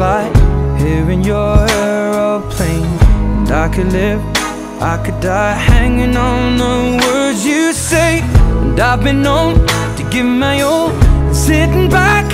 Fly 0.00 0.24
here 0.78 1.10
in 1.10 1.22
your 1.22 1.54
aeroplane. 1.68 2.92
And 3.38 3.50
I 3.64 3.68
could 3.74 3.92
live, 3.92 4.22
I 4.92 4.96
could 5.04 5.20
die 5.20 5.58
hanging 5.72 6.16
on 6.16 6.56
the 6.62 6.76
words 7.04 7.44
you 7.44 7.74
say. 7.74 8.22
And 8.62 8.80
I've 8.80 9.02
been 9.04 9.20
known 9.20 9.52
to 9.98 10.02
give 10.10 10.24
my 10.24 10.62
all 10.62 10.90
sitting 11.34 11.88
back, 11.90 12.26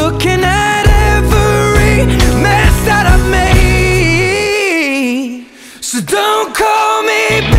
looking 0.00 0.42
at 0.44 0.84
every 1.14 2.06
mess 2.44 2.74
that 2.88 3.04
I've 3.14 3.26
made. 3.38 4.68
So 5.80 5.96
don't 6.00 6.54
call 6.54 7.02
me 7.02 7.18
baby 7.40 7.57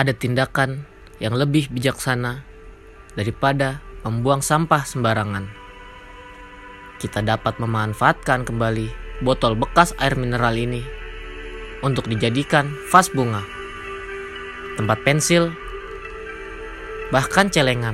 ada 0.00 0.16
tindakan 0.16 0.88
yang 1.20 1.36
lebih 1.36 1.68
bijaksana 1.68 2.40
daripada 3.12 3.84
membuang 4.00 4.40
sampah 4.40 4.88
sembarangan. 4.88 5.44
Kita 6.96 7.20
dapat 7.20 7.60
memanfaatkan 7.60 8.48
kembali 8.48 8.88
botol 9.20 9.52
bekas 9.60 9.92
air 10.00 10.16
mineral 10.16 10.56
ini 10.56 10.80
untuk 11.84 12.08
dijadikan 12.08 12.72
vas 12.88 13.12
bunga. 13.12 13.44
tempat 14.80 14.96
pensil, 15.04 15.52
bahkan 17.12 17.52
celengan. 17.52 17.92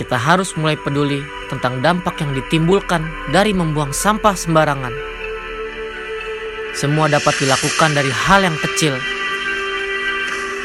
Kita 0.00 0.16
harus 0.16 0.56
mulai 0.56 0.80
peduli 0.80 1.20
tentang 1.52 1.84
dampak 1.84 2.24
yang 2.24 2.32
ditimbulkan 2.32 3.04
dari 3.28 3.52
membuang 3.52 3.92
sampah 3.92 4.32
sembarangan. 4.32 4.94
Semua 6.72 7.12
dapat 7.12 7.36
dilakukan 7.36 7.92
dari 7.92 8.08
hal 8.08 8.48
yang 8.48 8.56
kecil. 8.56 8.96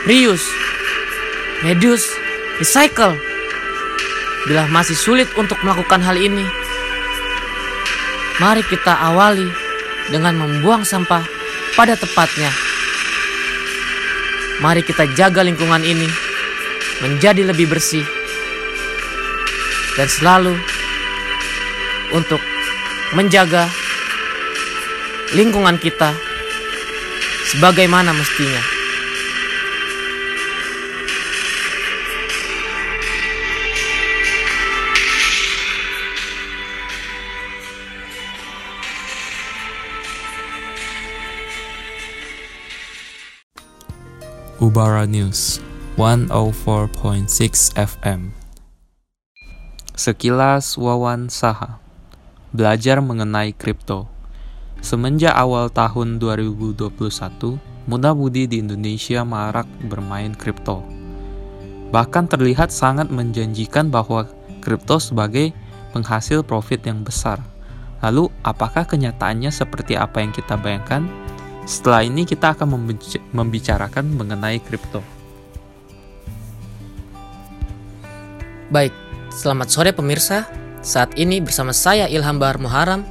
Reuse, 0.08 0.47
reduce, 1.60 2.08
recycle. 2.64 3.20
Bila 4.47 4.64
masih 4.72 4.95
sulit 4.95 5.28
untuk 5.36 5.60
melakukan 5.60 6.00
hal 6.00 6.16
ini, 6.16 6.47
mari 8.39 8.64
kita 8.64 8.95
awali 8.95 9.52
dengan 10.08 10.39
membuang 10.39 10.88
sampah 10.88 11.28
pada 11.76 12.00
tepatnya. 12.00 12.47
Mari 14.64 14.88
kita 14.88 15.04
jaga 15.20 15.43
lingkungan 15.43 15.84
ini 15.84 16.08
menjadi 17.04 17.43
lebih 17.52 17.68
bersih 17.68 18.04
dan 20.00 20.08
selalu 20.08 20.56
untuk 22.16 22.39
menjaga 23.12 23.68
lingkungan 25.36 25.76
kita 25.76 26.16
sebagaimana 27.52 28.16
mestinya. 28.16 28.78
Ubara 44.60 45.07
News 45.07 45.64
104.6 45.95 47.80
FM 47.80 48.36
Sekilas 49.95 50.76
wawancara 50.76 51.80
Belajar 52.51 52.99
mengenai 52.99 53.55
kripto 53.55 54.12
Semenjak 54.84 55.32
awal 55.32 55.72
tahun 55.72 56.20
2021, 56.20 56.91
muda-mudi 57.88 58.51
di 58.51 58.60
Indonesia 58.60 59.24
marak 59.24 59.64
bermain 59.88 60.36
kripto. 60.36 60.84
Bahkan 61.95 62.28
terlihat 62.28 62.68
sangat 62.68 63.07
menjanjikan 63.07 63.88
bahwa 63.88 64.28
kripto 64.60 64.99
sebagai 64.99 65.55
penghasil 65.95 66.43
profit 66.43 66.84
yang 66.84 67.07
besar. 67.07 67.39
Lalu, 68.03 68.28
apakah 68.43 68.84
kenyataannya 68.84 69.55
seperti 69.55 69.95
apa 69.95 70.20
yang 70.20 70.36
kita 70.36 70.60
bayangkan? 70.60 71.07
Setelah 71.70 72.01
ini 72.01 72.26
kita 72.26 72.57
akan 72.57 72.89
membicarakan 73.30 74.17
mengenai 74.17 74.57
kripto. 74.57 75.05
Baik, 78.74 78.89
selamat 79.30 79.70
sore 79.70 79.93
pemirsa. 79.93 80.49
Saat 80.82 81.13
ini 81.22 81.38
bersama 81.38 81.70
saya 81.70 82.09
Ilham 82.09 82.41
Bahar 82.41 82.57
Muharam 82.57 83.05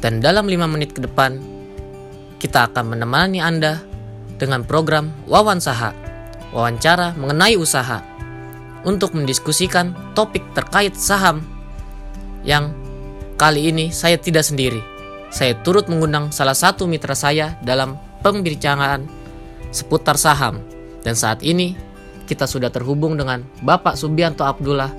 dan 0.00 0.24
dalam 0.24 0.48
5 0.48 0.72
menit 0.72 0.96
ke 0.96 1.04
depan 1.04 1.36
kita 2.40 2.72
akan 2.72 2.96
menemani 2.96 3.44
Anda 3.44 3.84
dengan 4.40 4.64
program 4.64 5.12
Wawancara, 5.28 5.92
wawancara 6.48 7.12
mengenai 7.20 7.60
usaha 7.60 8.00
untuk 8.88 9.12
mendiskusikan 9.12 10.16
topik 10.16 10.40
terkait 10.56 10.96
saham 10.96 11.44
yang 12.40 12.72
kali 13.36 13.68
ini 13.68 13.92
saya 13.92 14.16
tidak 14.16 14.48
sendiri. 14.48 14.91
Saya 15.32 15.56
turut 15.64 15.88
mengundang 15.88 16.28
salah 16.28 16.52
satu 16.52 16.84
mitra 16.84 17.16
saya 17.16 17.56
dalam 17.64 17.96
pembicaraan 18.20 19.08
seputar 19.72 20.20
saham. 20.20 20.60
Dan 21.00 21.16
saat 21.16 21.40
ini 21.40 21.72
kita 22.28 22.44
sudah 22.44 22.68
terhubung 22.68 23.16
dengan 23.16 23.40
Bapak 23.64 23.96
Subianto 23.96 24.44
Abdullah 24.44 24.92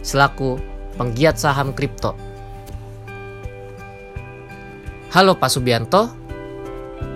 selaku 0.00 0.56
penggiat 0.96 1.36
saham 1.36 1.76
kripto. 1.76 2.16
Halo 5.12 5.36
Pak 5.36 5.52
Subianto. 5.52 6.08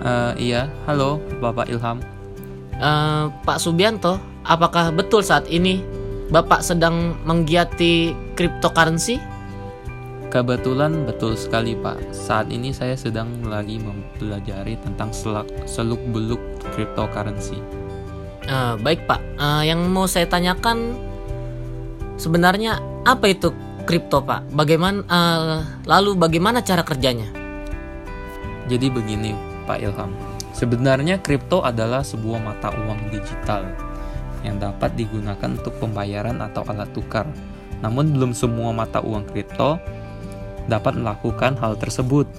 Uh, 0.05 0.37
iya, 0.37 0.69
halo 0.85 1.17
Bapak 1.41 1.73
Ilham. 1.73 2.05
Uh, 2.77 3.33
Pak 3.49 3.59
Subianto, 3.59 4.21
apakah 4.45 4.93
betul 4.93 5.25
saat 5.25 5.49
ini 5.49 5.81
Bapak 6.29 6.61
sedang 6.61 7.17
menggiati 7.25 8.13
cryptocurrency? 8.37 9.17
Kebetulan 10.29 11.09
betul 11.09 11.33
sekali 11.33 11.73
Pak. 11.73 12.13
Saat 12.13 12.53
ini 12.53 12.69
saya 12.69 12.93
sedang 12.93 13.41
lagi 13.49 13.81
mempelajari 13.81 14.77
tentang 14.77 15.09
seluk-beluk 15.65 16.37
cryptocurrency. 16.69 17.57
Uh, 18.45 18.77
baik 18.77 19.09
Pak, 19.09 19.17
uh, 19.41 19.65
yang 19.65 19.81
mau 19.89 20.05
saya 20.05 20.29
tanyakan 20.29 20.93
sebenarnya 22.21 22.77
apa 23.09 23.33
itu 23.33 23.49
kripto 23.89 24.21
Pak? 24.21 24.53
Bagaimana 24.53 25.01
uh, 25.09 25.65
lalu 25.89 26.13
bagaimana 26.13 26.61
cara 26.61 26.85
kerjanya? 26.85 27.25
Jadi 28.69 28.85
begini 28.85 29.33
Pak 29.65 29.81
Ilham, 29.81 30.13
sebenarnya 30.53 31.17
kripto 31.25 31.65
adalah 31.65 32.05
sebuah 32.05 32.37
mata 32.37 32.69
uang 32.69 33.09
digital 33.09 33.65
yang 34.45 34.61
dapat 34.61 34.93
digunakan 34.93 35.57
untuk 35.57 35.73
pembayaran 35.81 36.37
atau 36.37 36.61
alat 36.69 36.93
tukar. 36.93 37.25
Namun 37.81 38.13
belum 38.13 38.37
semua 38.37 38.69
mata 38.69 39.01
uang 39.01 39.25
kripto 39.25 39.81
dapat 40.69 40.95
melakukan 40.95 41.57
hal 41.57 41.75
tersebut 41.75 42.29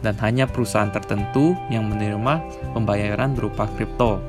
dan 0.00 0.14
hanya 0.22 0.46
perusahaan 0.46 0.92
tertentu 0.92 1.56
yang 1.72 1.88
menerima 1.88 2.44
pembayaran 2.76 3.32
berupa 3.34 3.66
kripto. 3.74 4.20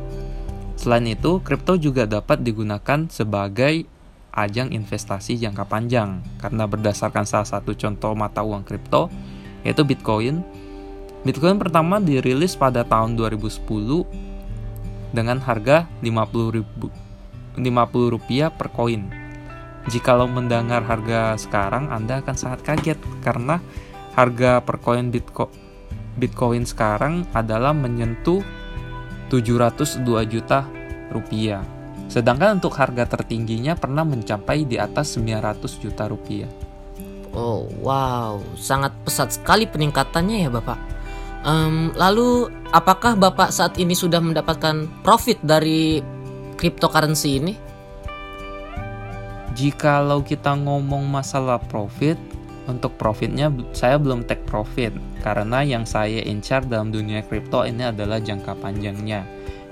Selain 0.80 1.06
itu, 1.06 1.40
kripto 1.44 1.78
juga 1.78 2.08
dapat 2.10 2.42
digunakan 2.42 3.08
sebagai 3.08 3.86
ajang 4.36 4.76
investasi 4.76 5.40
jangka 5.40 5.64
panjang 5.68 6.20
karena 6.44 6.68
berdasarkan 6.68 7.24
salah 7.24 7.48
satu 7.48 7.72
contoh 7.72 8.12
mata 8.18 8.44
uang 8.44 8.68
kripto 8.68 9.08
yaitu 9.64 9.88
Bitcoin. 9.88 10.44
Bitcoin 11.24 11.58
pertama 11.58 11.98
dirilis 11.98 12.54
pada 12.54 12.84
tahun 12.86 13.16
2010 13.18 13.64
dengan 15.16 15.40
harga 15.40 15.88
50 16.04 16.56
ribu, 16.60 16.92
50 17.56 18.14
rupiah 18.14 18.52
per 18.52 18.70
koin 18.70 19.25
Jikalau 19.86 20.26
mendengar 20.26 20.82
harga 20.82 21.38
sekarang, 21.38 21.94
Anda 21.94 22.26
akan 22.26 22.36
sangat 22.36 22.66
kaget 22.66 22.98
karena 23.22 23.62
harga 24.18 24.64
per 24.66 24.82
koin 24.82 25.14
Bitcoin, 25.14 25.54
Bitcoin 26.16 26.64
sekarang 26.64 27.28
adalah 27.36 27.76
menyentuh 27.76 28.42
702 29.30 30.26
juta 30.32 30.66
rupiah. 31.12 31.62
Sedangkan 32.08 32.62
untuk 32.62 32.74
harga 32.78 33.04
tertingginya 33.06 33.76
pernah 33.76 34.08
mencapai 34.08 34.64
di 34.64 34.80
atas 34.80 35.18
900 35.20 35.84
juta 35.84 36.08
rupiah. 36.08 36.50
Oh 37.36 37.68
wow, 37.84 38.40
sangat 38.56 38.96
pesat 39.04 39.36
sekali 39.36 39.68
peningkatannya 39.68 40.48
ya 40.48 40.50
Bapak. 40.50 40.80
Um, 41.46 41.92
lalu 41.94 42.50
apakah 42.72 43.20
Bapak 43.20 43.52
saat 43.52 43.76
ini 43.78 43.94
sudah 43.94 44.24
mendapatkan 44.24 44.88
profit 45.04 45.44
dari 45.44 46.00
cryptocurrency 46.56 47.30
ini? 47.38 47.54
Jikalau 49.56 50.20
kita 50.20 50.52
ngomong 50.60 51.08
masalah 51.08 51.64
profit, 51.72 52.20
untuk 52.68 52.98
profitnya 53.00 53.54
saya 53.72 53.96
belum 53.96 54.26
take 54.26 54.44
profit 54.50 54.92
karena 55.22 55.62
yang 55.62 55.86
saya 55.86 56.20
incar 56.26 56.66
dalam 56.66 56.90
dunia 56.90 57.22
kripto 57.24 57.62
ini 57.62 57.88
adalah 57.88 58.18
jangka 58.18 58.58
panjangnya 58.58 59.22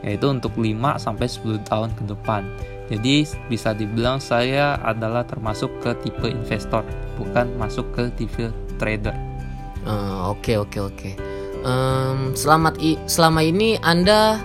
yaitu 0.06 0.30
untuk 0.30 0.54
5 0.60 1.00
sampai 1.00 1.26
10 1.26 1.64
tahun 1.68 1.90
ke 1.96 2.04
depan. 2.06 2.44
Jadi 2.92 3.24
bisa 3.48 3.72
dibilang 3.72 4.20
saya 4.20 4.76
adalah 4.84 5.24
termasuk 5.24 5.72
ke 5.80 5.96
tipe 6.04 6.28
investor, 6.28 6.84
bukan 7.16 7.50
masuk 7.56 7.88
ke 7.96 8.12
tipe 8.20 8.52
trader. 8.78 9.16
Ah, 9.88 10.32
oke 10.32 10.60
oke 10.60 10.80
oke. 10.80 11.12
Selamat 12.36 12.76
selama 13.08 13.40
ini 13.48 13.80
Anda 13.80 14.38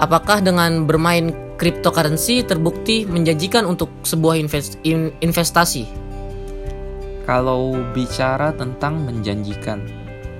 apakah 0.00 0.40
dengan 0.40 0.88
bermain 0.88 1.36
cryptocurrency 1.60 2.40
terbukti 2.40 3.04
menjanjikan 3.04 3.68
untuk 3.68 3.92
sebuah 4.00 4.40
invest, 4.40 4.80
in, 4.80 5.12
investasi. 5.20 5.84
Kalau 7.28 7.76
bicara 7.92 8.56
tentang 8.56 9.04
menjanjikan, 9.04 9.84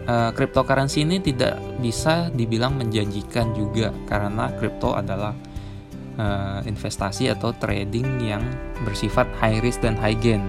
uh, 0.08 0.32
cryptocurrency 0.32 1.04
ini 1.04 1.20
tidak 1.20 1.60
bisa 1.84 2.32
dibilang 2.32 2.80
menjanjikan 2.80 3.52
juga 3.52 3.92
karena 4.08 4.48
crypto 4.56 4.96
adalah 4.96 5.36
uh, 6.16 6.64
investasi 6.64 7.28
atau 7.28 7.52
trading 7.60 8.24
yang 8.24 8.40
bersifat 8.88 9.28
high 9.44 9.60
risk 9.60 9.84
dan 9.84 10.00
high 10.00 10.16
gain. 10.16 10.48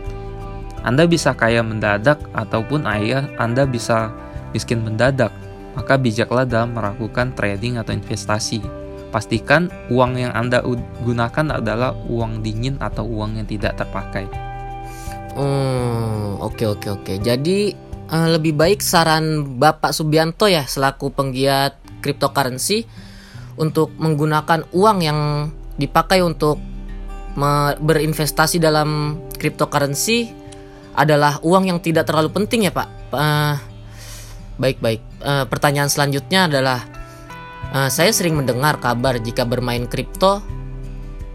Anda 0.88 1.04
bisa 1.04 1.36
kaya 1.36 1.62
mendadak 1.62 2.24
ataupun 2.32 2.88
ayah 2.88 3.28
Anda 3.36 3.68
bisa 3.68 4.10
miskin 4.56 4.88
mendadak. 4.88 5.36
Maka 5.72 5.96
bijaklah 5.96 6.44
dalam 6.44 6.76
melakukan 6.76 7.32
trading 7.32 7.80
atau 7.80 7.96
investasi 7.96 8.81
Pastikan 9.12 9.68
uang 9.92 10.16
yang 10.16 10.32
Anda 10.32 10.64
gunakan 11.04 11.60
adalah 11.60 11.92
uang 12.08 12.40
dingin 12.40 12.80
atau 12.80 13.04
uang 13.04 13.44
yang 13.44 13.48
tidak 13.48 13.76
terpakai. 13.76 14.24
Hmm, 15.36 16.40
oke 16.40 16.80
oke 16.80 16.88
oke. 16.88 17.14
Jadi 17.20 17.76
uh, 18.12 18.28
lebih 18.36 18.56
baik 18.56 18.80
saran 18.80 19.60
Bapak 19.60 19.92
Subianto 19.92 20.48
ya 20.48 20.64
selaku 20.64 21.12
penggiat 21.12 21.76
cryptocurrency 22.00 22.88
untuk 23.60 23.92
menggunakan 24.00 24.68
uang 24.72 24.98
yang 25.04 25.20
dipakai 25.76 26.24
untuk 26.24 26.60
berinvestasi 27.80 28.60
dalam 28.60 29.16
cryptocurrency 29.40 30.36
adalah 30.92 31.40
uang 31.40 31.72
yang 31.72 31.80
tidak 31.80 32.04
terlalu 32.08 32.28
penting 32.32 32.68
ya 32.68 32.72
Pak. 32.76 32.88
Uh, 33.16 33.56
baik 34.60 34.84
baik. 34.84 35.00
Uh, 35.24 35.48
pertanyaan 35.48 35.88
selanjutnya 35.88 36.52
adalah 36.52 36.84
uh, 37.72 37.90
saya 37.90 38.12
sering 38.12 38.38
mendengar 38.38 38.78
kabar 38.78 39.18
jika 39.18 39.48
bermain 39.48 39.88
kripto 39.88 40.44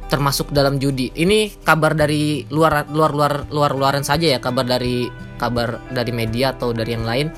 termasuk 0.07 0.55
dalam 0.55 0.79
judi. 0.79 1.11
Ini 1.11 1.67
kabar 1.67 1.99
dari 1.99 2.47
luar 2.47 2.87
luar 2.87 3.11
luar 3.11 3.33
luar 3.51 3.73
luaran 3.75 4.07
saja 4.07 4.31
ya 4.31 4.39
kabar 4.39 4.63
dari 4.63 5.11
kabar 5.37 5.83
dari 5.91 6.13
media 6.15 6.55
atau 6.55 6.71
dari 6.71 6.95
yang 6.95 7.03
lain. 7.03 7.35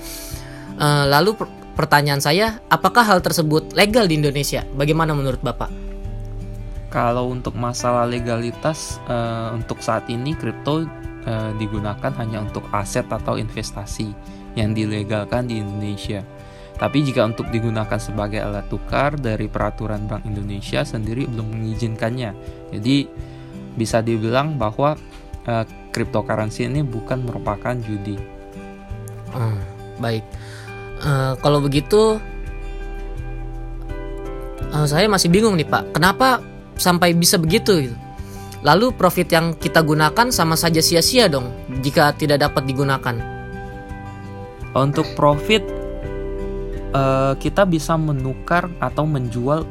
Uh, 0.78 1.09
lalu 1.09 1.34
per 1.34 1.49
pertanyaan 1.78 2.18
saya, 2.18 2.59
apakah 2.74 3.07
hal 3.07 3.22
tersebut 3.22 3.70
legal 3.78 4.11
di 4.11 4.18
Indonesia? 4.18 4.66
Bagaimana 4.74 5.14
menurut 5.14 5.38
Bapak? 5.38 5.70
Kalau 6.90 7.30
untuk 7.30 7.55
masalah 7.55 8.03
legalitas 8.03 8.99
uh, 9.07 9.55
untuk 9.55 9.78
saat 9.78 10.11
ini 10.11 10.34
kripto 10.34 10.90
uh, 11.28 11.51
digunakan 11.55 12.11
hanya 12.18 12.42
untuk 12.42 12.66
aset 12.74 13.07
atau 13.07 13.38
investasi 13.38 14.11
yang 14.59 14.74
dilegalkan 14.74 15.46
di 15.46 15.62
Indonesia. 15.62 16.26
Tapi 16.79 17.03
jika 17.03 17.26
untuk 17.26 17.51
digunakan 17.51 17.99
sebagai 17.99 18.39
alat 18.39 18.70
tukar 18.70 19.18
dari 19.18 19.51
peraturan 19.51 20.07
Bank 20.07 20.22
Indonesia 20.31 20.87
sendiri 20.87 21.26
belum 21.26 21.59
mengizinkannya. 21.59 22.31
Jadi 22.70 22.97
bisa 23.74 23.99
dibilang 23.99 24.55
bahwa 24.55 24.95
uh, 25.51 25.64
cryptocurrency 25.91 26.70
ini 26.70 26.87
bukan 26.87 27.26
merupakan 27.26 27.74
judi. 27.83 28.14
Hmm, 29.35 29.59
baik. 29.99 30.22
Uh, 31.03 31.35
kalau 31.43 31.59
begitu 31.59 32.22
uh, 34.70 34.87
saya 34.87 35.11
masih 35.11 35.35
bingung 35.35 35.59
nih 35.59 35.66
Pak. 35.66 35.99
Kenapa 35.99 36.39
sampai 36.79 37.11
bisa 37.11 37.43
begitu 37.43 37.91
gitu. 37.91 37.99
Lalu 38.62 38.95
profit 38.95 39.31
yang 39.31 39.55
kita 39.55 39.83
gunakan 39.83 40.35
sama 40.35 40.59
saja 40.59 40.83
sia-sia 40.83 41.31
dong 41.31 41.51
jika 41.83 42.14
tidak 42.14 42.43
dapat 42.43 42.66
digunakan. 42.66 43.18
Untuk 44.74 45.07
profit 45.14 45.62
uh, 46.93 47.34
kita 47.36 47.64
bisa 47.68 47.97
menukar 47.99 48.68
atau 48.80 49.05
menjual 49.05 49.64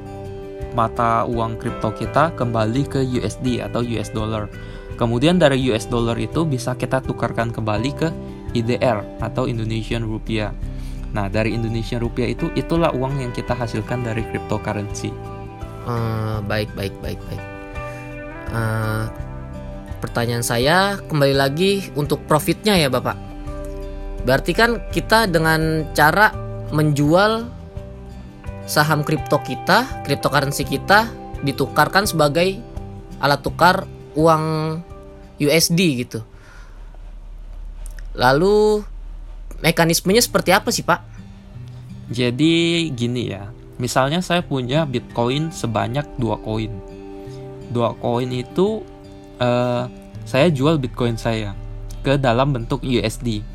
mata 0.77 1.25
uang 1.25 1.57
kripto 1.57 1.89
kita 1.95 2.33
kembali 2.37 2.83
ke 2.85 2.99
USD 3.01 3.63
atau 3.63 3.81
US 3.81 4.13
dollar. 4.13 4.45
Kemudian 4.97 5.37
dari 5.37 5.61
US 5.69 5.85
dollar 5.85 6.17
itu 6.17 6.45
bisa 6.45 6.73
kita 6.73 7.01
tukarkan 7.05 7.53
kembali 7.53 7.91
ke 7.93 8.09
IDR 8.57 9.05
atau 9.21 9.45
Indonesian 9.45 10.05
rupiah. 10.05 10.53
Nah, 11.13 11.29
dari 11.29 11.53
Indonesian 11.53 12.01
rupiah 12.01 12.29
itu 12.29 12.49
itulah 12.57 12.91
uang 12.93 13.21
yang 13.21 13.31
kita 13.31 13.53
hasilkan 13.53 14.05
dari 14.05 14.25
cryptocurrency. 14.27 15.13
Uh, 15.87 16.43
baik, 16.45 16.67
baik, 16.75 16.93
baik, 16.99 17.21
baik. 17.29 17.43
Uh, 18.51 19.05
pertanyaan 20.03 20.43
saya 20.45 20.99
kembali 21.09 21.35
lagi 21.35 21.89
untuk 21.95 22.25
profitnya 22.27 22.75
ya 22.75 22.89
Bapak. 22.91 23.15
Berarti 24.27 24.51
kan 24.51 24.83
kita 24.91 25.29
dengan 25.31 25.87
cara 25.95 26.46
menjual 26.71 27.47
saham 28.67 29.03
kripto 29.07 29.39
kita, 29.43 30.03
cryptocurrency 30.03 30.67
kita 30.67 31.07
ditukarkan 31.41 32.03
sebagai 32.03 32.59
alat 33.23 33.39
tukar 33.41 33.87
uang 34.17 34.77
USD 35.39 35.79
gitu. 36.03 36.19
Lalu 38.17 38.81
mekanismenya 39.61 40.25
seperti 40.25 40.49
apa 40.51 40.73
sih 40.73 40.83
Pak? 40.83 40.99
Jadi 42.07 42.87
gini 42.95 43.29
ya, 43.29 43.51
Misalnya 43.77 44.25
saya 44.25 44.41
punya 44.41 44.89
Bitcoin 44.89 45.53
sebanyak 45.53 46.17
dua 46.17 46.41
koin. 46.41 46.73
Dua 47.69 47.93
koin 47.93 48.29
itu 48.33 48.81
uh, 49.37 49.85
saya 50.25 50.49
jual 50.49 50.81
Bitcoin 50.81 51.13
saya 51.13 51.53
ke 52.01 52.17
dalam 52.17 52.57
bentuk 52.57 52.81
USD. 52.81 53.45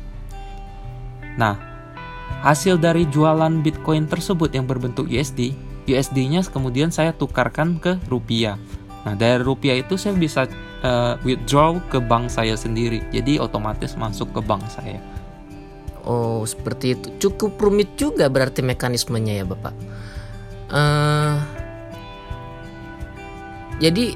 Nah, 1.35 1.59
hasil 2.43 2.75
dari 2.75 3.07
jualan 3.07 3.63
Bitcoin 3.63 4.05
tersebut 4.11 4.51
yang 4.51 4.67
berbentuk 4.67 5.07
USD, 5.07 5.55
USD-nya 5.87 6.43
kemudian 6.51 6.91
saya 6.91 7.15
tukarkan 7.15 7.79
ke 7.79 7.95
rupiah. 8.11 8.59
Nah, 9.07 9.15
dari 9.15 9.39
rupiah 9.43 9.79
itu 9.79 9.95
saya 9.95 10.15
bisa 10.15 10.47
uh, 10.83 11.15
withdraw 11.23 11.79
ke 11.87 12.03
bank 12.03 12.27
saya 12.27 12.59
sendiri. 12.59 12.99
Jadi 13.15 13.39
otomatis 13.39 13.95
masuk 13.95 14.31
ke 14.35 14.39
bank 14.43 14.63
saya. 14.67 14.99
Oh, 16.03 16.43
seperti 16.43 16.99
itu. 16.99 17.07
Cukup 17.27 17.55
rumit 17.59 17.95
juga 17.95 18.27
berarti 18.27 18.59
mekanismenya 18.59 19.43
ya, 19.43 19.45
Bapak. 19.47 19.75
Uh, 20.67 21.39
jadi 23.79 24.15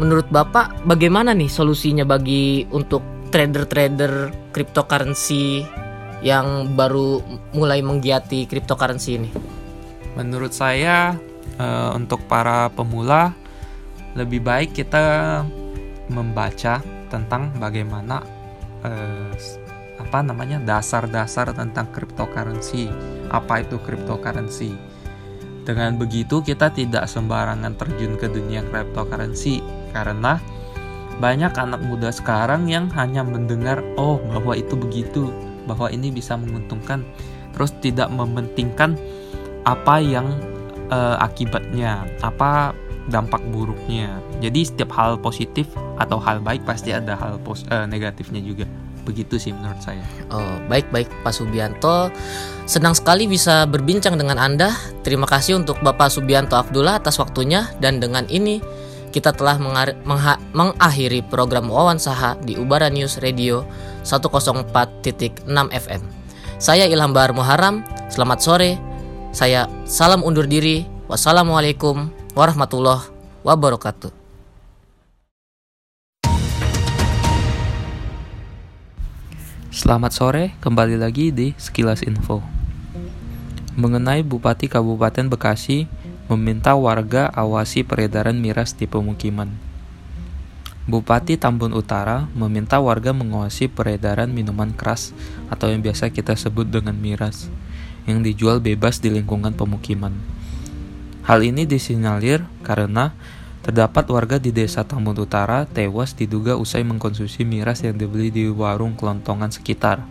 menurut 0.00 0.28
Bapak 0.32 0.84
bagaimana 0.88 1.36
nih 1.36 1.48
solusinya 1.48 2.04
bagi 2.04 2.64
untuk 2.72 3.04
trader-trader 3.32 4.32
cryptocurrency 4.52 5.64
yang 6.22 6.78
baru 6.78 7.20
mulai 7.52 7.82
menggiati 7.82 8.46
cryptocurrency 8.46 9.18
ini? 9.18 9.30
Menurut 10.14 10.54
saya 10.54 11.18
uh, 11.58 11.90
untuk 11.98 12.22
para 12.30 12.70
pemula 12.70 13.34
lebih 14.14 14.44
baik 14.44 14.76
kita 14.76 15.40
membaca 16.12 16.84
tentang 17.08 17.52
bagaimana 17.56 18.22
uh, 18.84 19.32
apa 20.00 20.18
namanya 20.20 20.60
dasar-dasar 20.60 21.52
tentang 21.56 21.88
cryptocurrency. 21.92 22.88
Apa 23.32 23.64
itu 23.64 23.80
cryptocurrency? 23.80 24.76
Dengan 25.62 25.94
begitu 25.94 26.42
kita 26.42 26.74
tidak 26.74 27.06
sembarangan 27.06 27.78
terjun 27.78 28.18
ke 28.18 28.26
dunia 28.26 28.66
cryptocurrency 28.66 29.62
karena 29.94 30.42
banyak 31.22 31.54
anak 31.54 31.80
muda 31.86 32.10
sekarang 32.10 32.66
yang 32.66 32.90
hanya 32.98 33.22
mendengar 33.22 33.78
oh 33.94 34.18
bahwa 34.32 34.58
itu 34.58 34.74
begitu, 34.74 35.30
bahwa 35.66 35.90
ini 35.90 36.10
bisa 36.10 36.34
menguntungkan 36.38 37.04
terus 37.52 37.72
tidak 37.84 38.08
mementingkan 38.08 38.96
apa 39.62 40.02
yang 40.02 40.26
uh, 40.90 41.16
akibatnya, 41.22 42.04
apa 42.24 42.74
dampak 43.10 43.42
buruknya. 43.50 44.22
Jadi 44.38 44.66
setiap 44.66 44.94
hal 44.94 45.18
positif 45.18 45.66
atau 45.98 46.18
hal 46.22 46.38
baik 46.42 46.62
pasti 46.62 46.94
ada 46.94 47.18
hal 47.18 47.38
pos 47.42 47.66
uh, 47.70 47.86
negatifnya 47.86 48.42
juga. 48.42 48.66
Begitu 49.02 49.34
sih 49.34 49.50
menurut 49.50 49.82
saya. 49.82 50.06
Oh, 50.30 50.62
baik-baik 50.70 51.10
Pak 51.26 51.34
Subianto. 51.34 52.14
Senang 52.70 52.94
sekali 52.94 53.26
bisa 53.26 53.66
berbincang 53.66 54.14
dengan 54.14 54.38
Anda. 54.38 54.70
Terima 55.02 55.26
kasih 55.26 55.58
untuk 55.58 55.82
Bapak 55.82 56.06
Subianto 56.06 56.54
Abdullah 56.54 57.02
atas 57.02 57.18
waktunya 57.18 57.66
dan 57.82 57.98
dengan 57.98 58.30
ini 58.30 58.62
kita 59.10 59.34
telah 59.34 59.58
mengakhiri 59.58 61.26
program 61.26 61.68
wawancara 61.68 62.38
di 62.40 62.54
Ubara 62.56 62.88
News 62.88 63.18
Radio 63.18 63.66
104.6 64.02 65.46
FM. 65.70 66.02
Saya 66.62 66.86
Ilham 66.86 67.10
Bahar 67.10 67.34
Muharam. 67.34 67.86
Selamat 68.06 68.38
sore. 68.42 68.78
Saya 69.34 69.66
salam 69.88 70.22
undur 70.22 70.46
diri. 70.46 70.86
Wassalamualaikum 71.10 72.10
warahmatullahi 72.38 73.10
wabarakatuh. 73.42 74.14
Selamat 79.72 80.12
sore, 80.12 80.44
kembali 80.60 81.00
lagi 81.00 81.32
di 81.32 81.56
Sekilas 81.56 82.04
Info. 82.04 82.44
Mengenai 83.72 84.20
Bupati 84.20 84.68
Kabupaten 84.68 85.32
Bekasi 85.32 85.88
meminta 86.28 86.76
warga 86.76 87.32
awasi 87.32 87.80
peredaran 87.82 88.36
miras 88.36 88.76
di 88.76 88.84
pemukiman. 88.84 89.71
Bupati 90.82 91.38
Tambun 91.38 91.70
Utara 91.78 92.26
meminta 92.34 92.82
warga 92.82 93.14
mengawasi 93.14 93.70
peredaran 93.70 94.34
minuman 94.34 94.74
keras 94.74 95.14
atau 95.46 95.70
yang 95.70 95.78
biasa 95.78 96.10
kita 96.10 96.34
sebut 96.34 96.66
dengan 96.66 96.98
miras 96.98 97.46
yang 98.10 98.18
dijual 98.26 98.58
bebas 98.58 98.98
di 98.98 99.14
lingkungan 99.14 99.54
pemukiman. 99.54 100.10
Hal 101.22 101.46
ini 101.46 101.70
disinyalir 101.70 102.42
karena 102.66 103.14
Terdapat 103.62 104.10
warga 104.10 104.42
di 104.42 104.50
desa 104.50 104.82
Tambun 104.82 105.14
Utara 105.22 105.70
tewas 105.70 106.18
diduga 106.18 106.58
usai 106.58 106.82
mengkonsumsi 106.82 107.46
miras 107.46 107.86
yang 107.86 107.94
dibeli 107.94 108.34
di 108.34 108.50
warung 108.50 108.98
kelontongan 108.98 109.54
sekitar. 109.54 110.02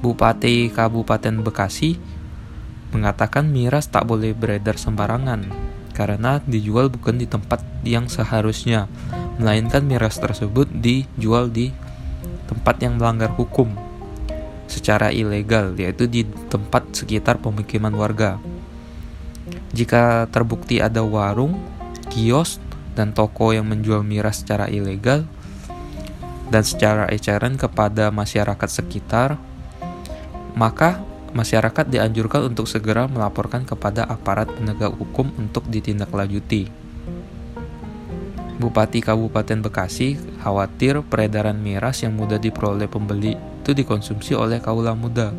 Bupati 0.00 0.72
Kabupaten 0.72 1.44
Bekasi 1.44 2.00
mengatakan 2.96 3.52
miras 3.52 3.92
tak 3.92 4.08
boleh 4.08 4.32
beredar 4.32 4.80
sembarangan 4.80 5.52
karena 5.96 6.44
dijual 6.44 6.92
bukan 6.92 7.16
di 7.16 7.24
tempat 7.24 7.64
yang 7.80 8.04
seharusnya, 8.12 8.84
melainkan 9.40 9.88
miras 9.88 10.20
tersebut 10.20 10.68
dijual 10.68 11.48
di 11.48 11.72
tempat 12.44 12.76
yang 12.84 13.00
melanggar 13.00 13.32
hukum 13.32 13.72
secara 14.68 15.08
ilegal, 15.08 15.72
yaitu 15.80 16.04
di 16.04 16.28
tempat 16.52 16.92
sekitar 16.92 17.40
pemukiman 17.40 17.96
warga. 17.96 18.36
Jika 19.72 20.28
terbukti 20.28 20.84
ada 20.84 21.00
warung 21.00 21.56
kios 22.12 22.60
dan 22.92 23.16
toko 23.16 23.56
yang 23.56 23.64
menjual 23.64 24.04
miras 24.04 24.44
secara 24.44 24.68
ilegal 24.68 25.24
dan 26.52 26.62
secara 26.62 27.08
eceran 27.08 27.56
kepada 27.56 28.12
masyarakat 28.12 28.68
sekitar, 28.68 29.40
maka 30.52 31.00
masyarakat 31.36 31.92
dianjurkan 31.92 32.48
untuk 32.48 32.64
segera 32.64 33.04
melaporkan 33.04 33.68
kepada 33.68 34.08
aparat 34.08 34.48
penegak 34.48 34.96
hukum 34.96 35.28
untuk 35.36 35.68
ditindaklanjuti. 35.68 36.72
Bupati 38.56 39.04
Kabupaten 39.04 39.60
Bekasi 39.60 40.16
khawatir 40.40 41.04
peredaran 41.04 41.60
miras 41.60 42.00
yang 42.00 42.16
mudah 42.16 42.40
diperoleh 42.40 42.88
pembeli 42.88 43.36
itu 43.36 43.76
dikonsumsi 43.76 44.32
oleh 44.32 44.64
kaula 44.64 44.96
muda. 44.96 45.36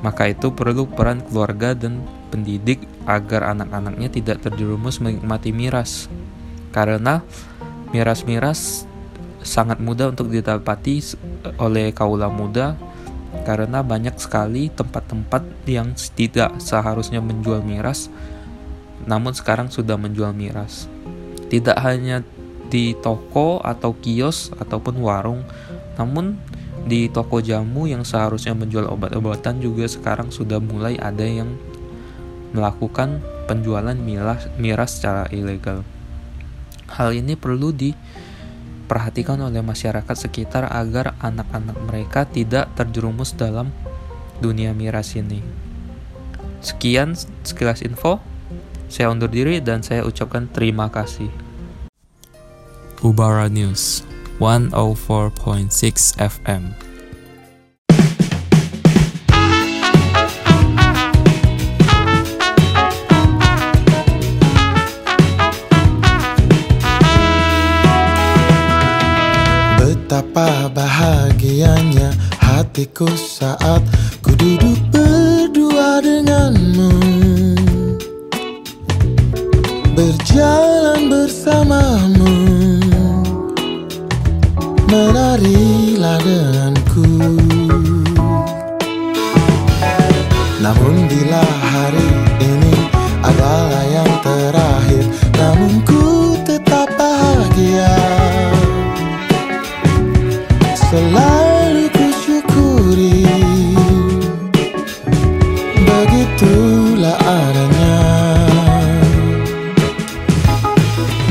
Maka 0.00 0.32
itu 0.32 0.48
perlu 0.56 0.88
peran 0.88 1.20
keluarga 1.20 1.76
dan 1.76 2.00
pendidik 2.32 2.88
agar 3.04 3.52
anak-anaknya 3.52 4.08
tidak 4.08 4.40
terjerumus 4.40 5.04
menikmati 5.04 5.52
miras. 5.52 6.08
Karena 6.72 7.20
miras-miras 7.92 8.88
sangat 9.44 9.76
mudah 9.80 10.12
untuk 10.12 10.32
didapati 10.32 11.00
oleh 11.60 11.92
kaula 11.92 12.32
muda 12.32 12.76
karena 13.44 13.84
banyak 13.84 14.16
sekali 14.16 14.72
tempat-tempat 14.72 15.44
yang 15.68 15.92
tidak 16.16 16.56
seharusnya 16.60 17.20
menjual 17.20 17.60
miras 17.60 18.08
namun 19.08 19.32
sekarang 19.32 19.72
sudah 19.72 19.96
menjual 19.96 20.36
miras. 20.36 20.84
Tidak 21.48 21.80
hanya 21.80 22.20
di 22.68 22.92
toko 23.00 23.64
atau 23.64 23.96
kios 23.96 24.52
ataupun 24.60 25.00
warung, 25.00 25.40
namun 25.96 26.36
di 26.84 27.08
toko 27.08 27.40
jamu 27.40 27.88
yang 27.88 28.04
seharusnya 28.04 28.52
menjual 28.52 28.84
obat-obatan 28.88 29.64
juga 29.64 29.88
sekarang 29.88 30.28
sudah 30.28 30.60
mulai 30.60 31.00
ada 31.00 31.24
yang 31.24 31.56
melakukan 32.52 33.24
penjualan 33.48 33.96
miras, 33.96 34.48
miras 34.60 35.00
secara 35.00 35.24
ilegal. 35.32 35.84
Hal 36.88 37.16
ini 37.16 37.36
perlu 37.36 37.72
diperhatikan 38.88 39.36
oleh 39.44 39.60
masyarakat 39.60 40.16
sekitar 40.16 40.64
agar 40.72 41.12
anak-anak 41.20 41.76
mereka 41.84 42.24
tidak 42.24 42.72
terjerumus 42.72 43.36
dalam 43.36 43.68
dunia 44.40 44.72
miras 44.72 45.12
ini. 45.12 45.44
Sekian 46.64 47.12
sekilas 47.44 47.84
info. 47.84 48.24
Saya 48.88 49.12
undur 49.12 49.28
diri 49.28 49.60
dan 49.60 49.84
saya 49.84 50.08
ucapkan 50.08 50.48
terima 50.48 50.88
kasih. 50.88 51.28
Ubara 53.04 53.52
News 53.52 54.08
104.6 54.40 56.16
FM 56.16 56.87
Betapa 70.18 70.66
bahagianya 70.74 72.10
hatiku 72.42 73.06
saat 73.14 73.78
ku 74.18 74.34
duduk 74.34 74.74
berdua 74.90 76.02
denganmu. 76.02 76.90
Berjalan 79.94 81.06
bersamamu. 81.06 82.34
Menarilah 84.90 86.18
denganku. 86.26 87.06
Namun 90.58 90.94
bila 91.06 91.46
hari 91.46 92.10
ini 92.42 92.74
adalah 93.22 93.86
yang 93.86 94.07
Selalu 100.88 101.84
ku 101.92 102.06
syukuri 102.16 103.28
Begitulah 105.84 107.20
adanya. 107.28 108.00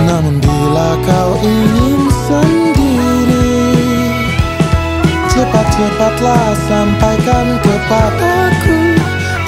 Namun 0.05 0.37
bila 0.45 0.93
kau 1.01 1.41
ingin 1.41 2.05
sendiri 2.29 3.49
Cepat-cepatlah 5.33 6.53
sampaikan 6.69 7.57
kepadaku 7.57 8.77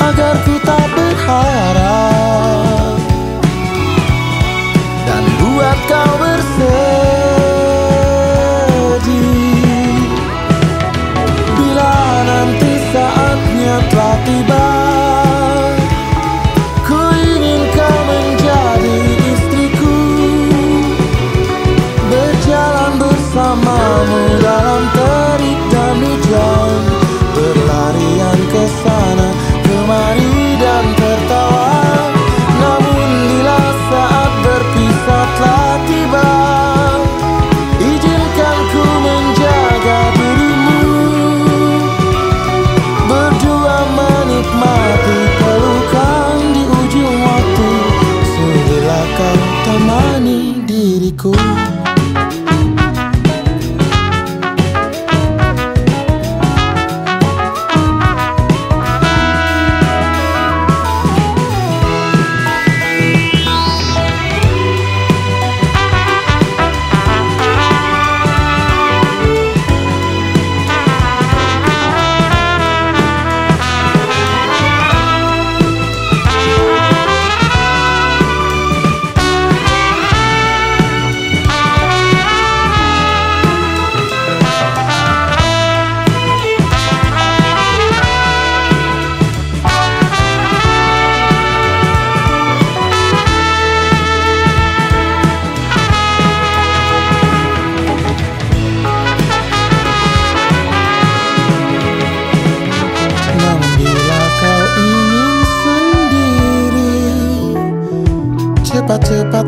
Agar 0.10 0.34
ku 0.42 0.58
tak 0.66 0.86
berharap 0.98 1.89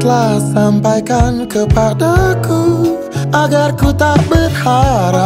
Cepat-cepatlah 0.01 0.41
sampaikan 0.49 1.45
kepadaku 1.45 2.97
Agar 3.29 3.69
ku 3.77 3.93
tak 3.93 4.17
berharap. 4.25 5.21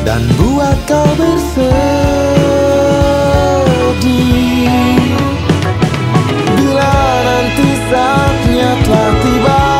Dan 0.00 0.24
buat 0.40 0.72
kau 0.88 1.04
bersedih 1.20 1.60
Bila 6.56 6.96
nanti 7.28 7.68
saatnya 7.92 8.72
telah 8.88 9.12
tiba 9.20 9.77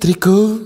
istriku 0.00 0.64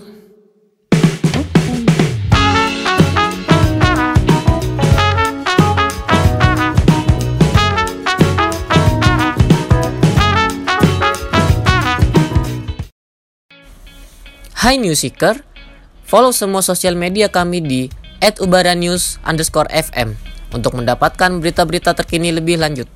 Hai 14.54 14.78
Newseeker, 14.78 15.42
follow 16.06 16.30
semua 16.30 16.62
sosial 16.62 16.94
media 16.94 17.26
kami 17.26 17.58
di 17.58 17.82
@ubaranews_fm 18.22 20.08
untuk 20.54 20.78
mendapatkan 20.78 21.42
berita-berita 21.42 21.92
terkini 21.98 22.30
lebih 22.30 22.62
lanjut. 22.62 22.86